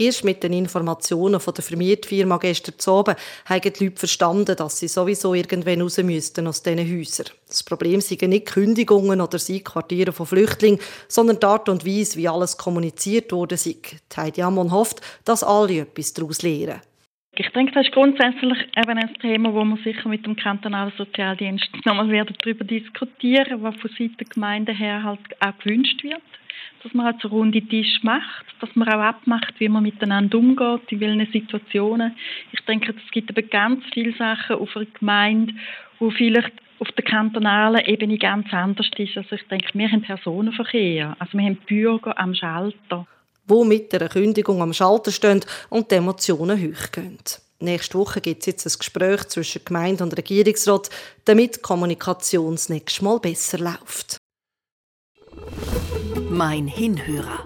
Erst 0.01 0.23
mit 0.23 0.41
den 0.41 0.53
Informationen 0.53 1.39
von 1.39 1.53
der 1.53 1.63
Vermietfirma 1.63 2.37
gestern 2.37 2.73
Abend 2.91 3.17
haben 3.45 3.61
die 3.61 3.83
Leute 3.83 3.97
verstanden, 3.97 4.55
dass 4.55 4.79
sie 4.79 4.87
sowieso 4.87 5.35
irgendwann 5.35 5.79
raus 5.79 5.99
müssten 5.99 6.47
aus 6.47 6.63
diesen 6.63 6.79
Häusern. 6.79 7.27
Das 7.47 7.61
Problem 7.61 8.01
sind 8.01 8.23
nicht 8.23 8.47
Kündigungen 8.47 9.21
oder 9.21 9.37
Quartiere 9.37 10.11
von 10.11 10.25
Flüchtlingen, 10.25 10.79
sondern 11.07 11.39
die 11.39 11.45
Art 11.45 11.69
und 11.69 11.85
Weise, 11.85 12.17
wie 12.17 12.27
alles 12.27 12.57
kommuniziert 12.57 13.31
wurde. 13.31 13.57
Heidi 14.17 14.41
Amon 14.41 14.71
hofft, 14.71 15.01
dass 15.23 15.43
alle 15.43 15.81
etwas 15.81 16.13
daraus 16.13 16.41
lernen. 16.41 16.81
Ich 17.35 17.49
denke, 17.49 17.73
das 17.73 17.85
ist 17.85 17.93
grundsätzlich 17.93 18.57
eben 18.75 18.97
ein 18.97 19.13
Thema, 19.21 19.53
wo 19.53 19.63
man 19.63 19.77
sicher 19.83 20.09
mit 20.09 20.25
dem 20.25 20.35
kantonalen 20.35 20.93
Sozialdienst 20.97 21.69
nochmal 21.85 22.25
darüber 22.25 22.63
diskutieren, 22.63 23.61
was 23.61 23.75
von 23.75 23.91
Seiten 23.91 24.17
der 24.17 24.27
Gemeinde 24.27 24.73
her 24.73 25.03
halt 25.03 25.19
auch 25.39 25.57
gewünscht 25.59 26.03
wird 26.03 26.23
dass 26.83 26.93
man 26.93 27.05
halt 27.05 27.21
so 27.21 27.27
runde 27.27 27.61
Tisch 27.61 27.99
macht, 28.03 28.45
dass 28.59 28.69
man 28.75 28.87
auch 28.89 29.01
abmacht, 29.01 29.53
wie 29.59 29.69
man 29.69 29.83
miteinander 29.83 30.37
umgeht, 30.37 30.91
in 30.91 30.99
welchen 30.99 31.31
Situationen. 31.31 32.15
Ich 32.51 32.61
denke, 32.61 32.93
es 32.93 33.11
gibt 33.11 33.29
aber 33.29 33.41
ganz 33.41 33.83
viele 33.93 34.15
Sachen 34.15 34.57
auf 34.57 34.75
einer 34.75 34.85
Gemeinde, 34.85 35.53
wo 35.99 36.09
vielleicht 36.09 36.53
auf 36.79 36.91
der 36.93 37.03
kantonalen 37.03 37.85
Ebene 37.85 38.17
ganz 38.17 38.51
anders 38.51 38.87
ist. 38.97 39.15
Also 39.15 39.35
ich 39.35 39.47
denke, 39.47 39.67
wir 39.73 39.91
haben 39.91 40.01
Personenverkehr, 40.01 41.15
also 41.19 41.37
wir 41.37 41.45
haben 41.45 41.57
Bürger 41.67 42.19
am 42.19 42.33
Schalter. 42.33 43.05
Wo 43.47 43.63
mit 43.63 43.93
einer 43.93 44.09
Kündigung 44.09 44.61
am 44.61 44.73
Schalter 44.73 45.11
stehen 45.11 45.41
und 45.69 45.91
die 45.91 45.95
Emotionen 45.95 46.57
hochgehen. 46.59 47.19
Nächste 47.59 47.99
Woche 47.99 48.21
gibt 48.21 48.41
es 48.41 48.47
jetzt 48.47 48.65
ein 48.65 48.79
Gespräch 48.79 49.27
zwischen 49.27 49.63
Gemeinde 49.63 50.03
und 50.03 50.17
Regierungsrat, 50.17 50.89
damit 51.25 51.57
die 51.57 51.61
Kommunikation 51.61 52.53
das 52.53 52.69
nächste 52.69 53.03
Mal 53.03 53.19
besser 53.19 53.59
läuft. 53.59 54.17
Mein 56.29 56.67
Hinhörer. 56.67 57.45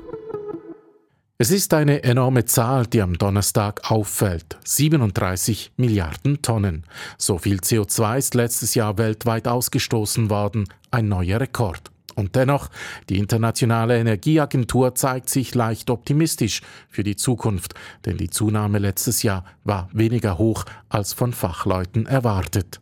Es 1.38 1.52
ist 1.52 1.74
eine 1.74 2.04
enorme 2.04 2.46
Zahl, 2.46 2.86
die 2.86 3.02
am 3.02 3.18
Donnerstag 3.18 3.92
auffällt. 3.92 4.58
37 4.64 5.74
Milliarden 5.78 6.42
Tonnen. 6.42 6.86
So 7.18 7.38
viel 7.38 7.58
CO2 7.58 8.18
ist 8.18 8.34
letztes 8.34 8.74
Jahr 8.74 8.98
weltweit 8.98 9.48
ausgestoßen 9.48 10.30
worden. 10.30 10.66
Ein 10.92 11.10
neuer 11.10 11.40
Rekord. 11.40 11.92
Und 12.16 12.36
dennoch, 12.36 12.70
die 13.10 13.18
Internationale 13.18 14.00
Energieagentur 14.00 14.96
zeigt 14.96 15.30
sich 15.30 15.54
leicht 15.54 15.90
optimistisch 15.90 16.62
für 16.90 17.04
die 17.04 17.18
Zukunft, 17.18 17.74
denn 18.06 18.18
die 18.18 18.30
Zunahme 18.30 18.80
letztes 18.80 19.22
Jahr 19.22 19.44
war 19.66 19.90
weniger 19.92 20.38
hoch 20.38 20.64
als 20.88 21.14
von 21.14 21.34
Fachleuten 21.34 22.06
erwartet. 22.06 22.80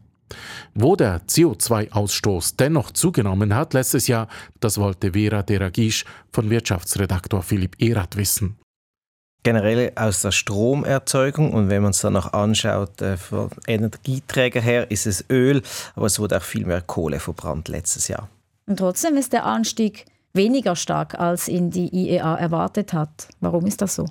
Wo 0.74 0.96
der 0.96 1.22
CO2-Ausstoß 1.22 2.56
dennoch 2.58 2.92
zugenommen 2.92 3.56
hat 3.56 3.74
letztes 3.74 4.08
Jahr, 4.08 4.28
das 4.60 4.78
wollte 4.78 5.14
Vera 5.14 5.44
Deragisch 5.44 6.06
von 6.32 6.50
Wirtschaftsredaktor 6.50 7.44
Philipp 7.44 7.76
Erath 7.80 8.18
wissen. 8.18 8.58
Generell 9.44 9.92
aus 9.96 10.22
der 10.22 10.32
Stromerzeugung 10.32 11.52
und 11.52 11.70
wenn 11.70 11.82
man 11.82 11.92
es 11.92 12.00
dann 12.00 12.14
noch 12.14 12.32
anschaut, 12.32 13.02
äh, 13.02 13.18
von 13.18 13.50
Energieträger 13.68 14.62
her 14.62 14.90
ist 14.90 15.06
es 15.06 15.26
Öl, 15.30 15.62
aber 15.96 16.06
es 16.06 16.18
wurde 16.18 16.38
auch 16.38 16.44
viel 16.44 16.66
mehr 16.66 16.82
Kohle 16.82 17.20
verbrannt 17.20 17.68
letztes 17.68 18.08
Jahr. 18.08 18.30
Und 18.66 18.78
trotzdem 18.78 19.18
ist 19.18 19.34
der 19.34 19.46
Anstieg 19.46 20.06
weniger 20.34 20.76
stark, 20.76 21.20
als 21.20 21.48
ihn 21.48 21.70
die 21.70 21.94
IEA 21.94 22.36
erwartet 22.36 22.94
hat. 22.94 23.28
Warum 23.40 23.66
ist 23.66 23.82
das 23.82 23.96
so? 23.96 24.06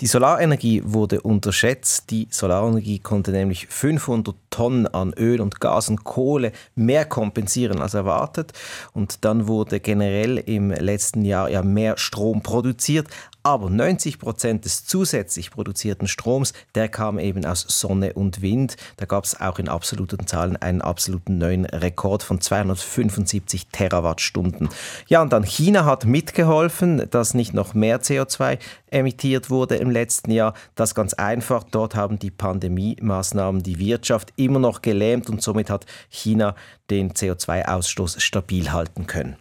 Die 0.00 0.08
Solarenergie 0.08 0.82
wurde 0.84 1.20
unterschätzt. 1.20 2.10
Die 2.10 2.26
Solarenergie 2.28 2.98
konnte 2.98 3.30
nämlich 3.30 3.68
500 3.68 4.34
Tonnen 4.50 4.88
an 4.88 5.12
Öl 5.16 5.40
und 5.40 5.60
Gas 5.60 5.88
und 5.88 6.02
Kohle 6.02 6.50
mehr 6.74 7.04
kompensieren 7.04 7.80
als 7.80 7.94
erwartet. 7.94 8.52
Und 8.92 9.24
dann 9.24 9.46
wurde 9.46 9.78
generell 9.78 10.38
im 10.38 10.70
letzten 10.70 11.24
Jahr 11.24 11.48
ja 11.48 11.62
mehr 11.62 11.96
Strom 11.96 12.42
produziert. 12.42 13.08
Aber 13.46 13.68
90 13.68 14.18
Prozent 14.20 14.64
des 14.64 14.86
zusätzlich 14.86 15.50
produzierten 15.50 16.08
Stroms, 16.08 16.54
der 16.74 16.88
kam 16.88 17.18
eben 17.18 17.44
aus 17.44 17.66
Sonne 17.68 18.14
und 18.14 18.40
Wind. 18.40 18.76
Da 18.96 19.04
gab 19.04 19.24
es 19.24 19.38
auch 19.38 19.58
in 19.58 19.68
absoluten 19.68 20.26
Zahlen 20.26 20.56
einen 20.56 20.80
absoluten 20.80 21.36
neuen 21.36 21.66
Rekord 21.66 22.22
von 22.22 22.40
275 22.40 23.66
Terawattstunden. 23.70 24.70
Ja, 25.08 25.20
und 25.20 25.30
dann 25.34 25.44
China 25.44 25.84
hat 25.84 26.06
mitgeholfen, 26.06 27.06
dass 27.10 27.34
nicht 27.34 27.52
noch 27.52 27.74
mehr 27.74 28.00
CO2 28.00 28.58
emittiert 28.90 29.50
wurde 29.50 29.76
im 29.84 29.90
letzten 29.90 30.30
Jahr. 30.30 30.54
Das 30.74 30.94
ganz 30.94 31.14
einfach. 31.14 31.62
Dort 31.64 31.94
haben 31.94 32.18
die 32.18 32.30
Pandemiemaßnahmen 32.30 33.62
die 33.62 33.78
Wirtschaft 33.78 34.32
immer 34.36 34.58
noch 34.58 34.82
gelähmt 34.82 35.30
und 35.30 35.42
somit 35.42 35.70
hat 35.70 35.86
China 36.08 36.56
den 36.90 37.12
CO2-Ausstoß 37.12 38.20
stabil 38.20 38.72
halten 38.72 39.06
können. 39.06 39.36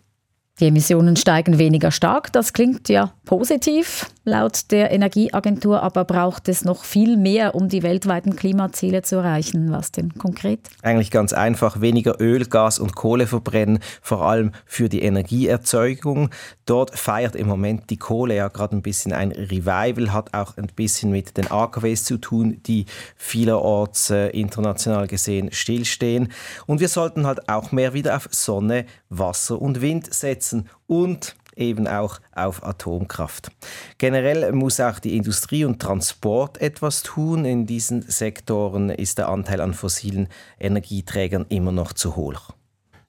Die 0.60 0.68
Emissionen 0.68 1.16
steigen 1.16 1.58
weniger 1.58 1.90
stark, 1.90 2.32
das 2.32 2.54
klingt 2.54 2.88
ja 2.88 3.12
positiv. 3.26 4.06
Laut 4.24 4.72
der 4.72 4.92
Energieagentur 4.92 5.82
aber 5.82 6.06
braucht 6.06 6.48
es 6.48 6.64
noch 6.64 6.84
viel 6.86 7.18
mehr, 7.18 7.56
um 7.56 7.70
die 7.70 7.82
weltweiten 7.82 8.36
Klimaziele 8.36 9.02
zu 9.02 9.16
erreichen. 9.16 9.72
Was 9.72 9.92
denn 9.92 10.14
konkret? 10.14 10.60
Eigentlich 10.84 11.10
ganz 11.10 11.34
einfach, 11.34 11.82
weniger 11.82 12.22
Öl, 12.22 12.46
Gas 12.46 12.78
und 12.78 12.96
Kohle 12.96 13.26
verbrennen, 13.26 13.80
vor 14.02 14.26
allem 14.26 14.52
für 14.66 14.90
die 14.90 15.02
Energieerzeugung. 15.02 16.30
Dort 16.66 16.98
feiert 16.98 17.36
im 17.36 17.48
Moment 17.48 17.90
die 17.90 17.98
Kohle 17.98 18.36
ja 18.36 18.48
gerade 18.48 18.78
ein 18.78 18.84
bisschen 18.84 19.12
ein 19.12 19.32
Revival, 19.32 20.14
hat 20.14 20.34
auch 20.36 20.56
ein 20.56 20.68
bisschen 20.68 21.10
mit 21.10 21.36
den 21.36 21.50
AKWs 21.50 22.06
zu 22.06 22.18
tun, 22.18 22.62
die 22.66 22.86
vielerorts 23.18 24.12
äh, 24.12 24.28
international 24.28 25.08
gesehen 25.08 25.52
stillstehen. 25.52 26.32
Und 26.68 26.80
wir 26.80 26.88
sollten 26.90 27.26
halt 27.26 27.50
auch 27.50 27.72
mehr 27.72 27.94
wieder 27.94 28.16
auf 28.16 28.30
Sonne, 28.32 28.86
Wasser 29.18 29.62
und 29.62 29.82
Wind 29.82 30.14
setzen 30.14 30.70
und 30.88 31.36
eben 31.56 31.88
auch 31.88 32.20
auf 32.34 32.64
Atomkraft. 32.64 33.52
Generell 33.98 34.52
muss 34.52 34.80
auch 34.80 35.00
die 35.00 35.16
Industrie 35.18 35.66
und 35.66 35.82
Transport 35.82 36.60
etwas 36.60 37.04
tun. 37.04 37.46
In 37.46 37.66
diesen 37.66 38.02
Sektoren 38.02 38.90
ist 38.90 39.18
der 39.18 39.30
Anteil 39.30 39.62
an 39.62 39.74
fossilen 39.74 40.28
Energieträgern 40.60 41.46
immer 41.50 41.72
noch 41.72 41.94
zu 41.94 42.16
hoch. 42.16 42.52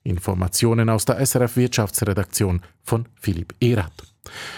Informationen 0.02 0.90
aus 0.90 1.06
der 1.06 1.24
SRF 1.24 1.56
Wirtschaftsredaktion 1.56 2.60
von 2.82 3.06
Philipp 3.18 3.54
Erath. 3.60 4.14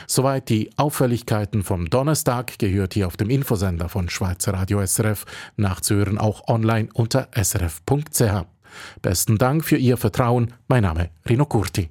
Soweit 0.07 0.49
die 0.49 0.71
Auffälligkeiten 0.77 1.63
vom 1.63 1.91
Donnerstag 1.91 2.59
gehört 2.59 2.95
hier 2.95 3.07
auf 3.07 3.17
dem 3.17 3.31
Infosender 3.31 3.89
von 3.89 4.09
Schweizer 4.09 4.55
Radio 4.55 4.85
SRF 4.85 5.25
nachzuhören 5.57 6.19
auch 6.19 6.49
online 6.49 6.89
unter 6.95 7.29
srf.ch. 7.33 8.47
Besten 9.03 9.39
Dank 9.39 9.65
für 9.65 9.77
Ihr 9.77 9.97
Vertrauen. 9.97 10.53
Mein 10.69 10.83
Name 10.83 11.11
Rino 11.29 11.45
Curti. 11.47 11.91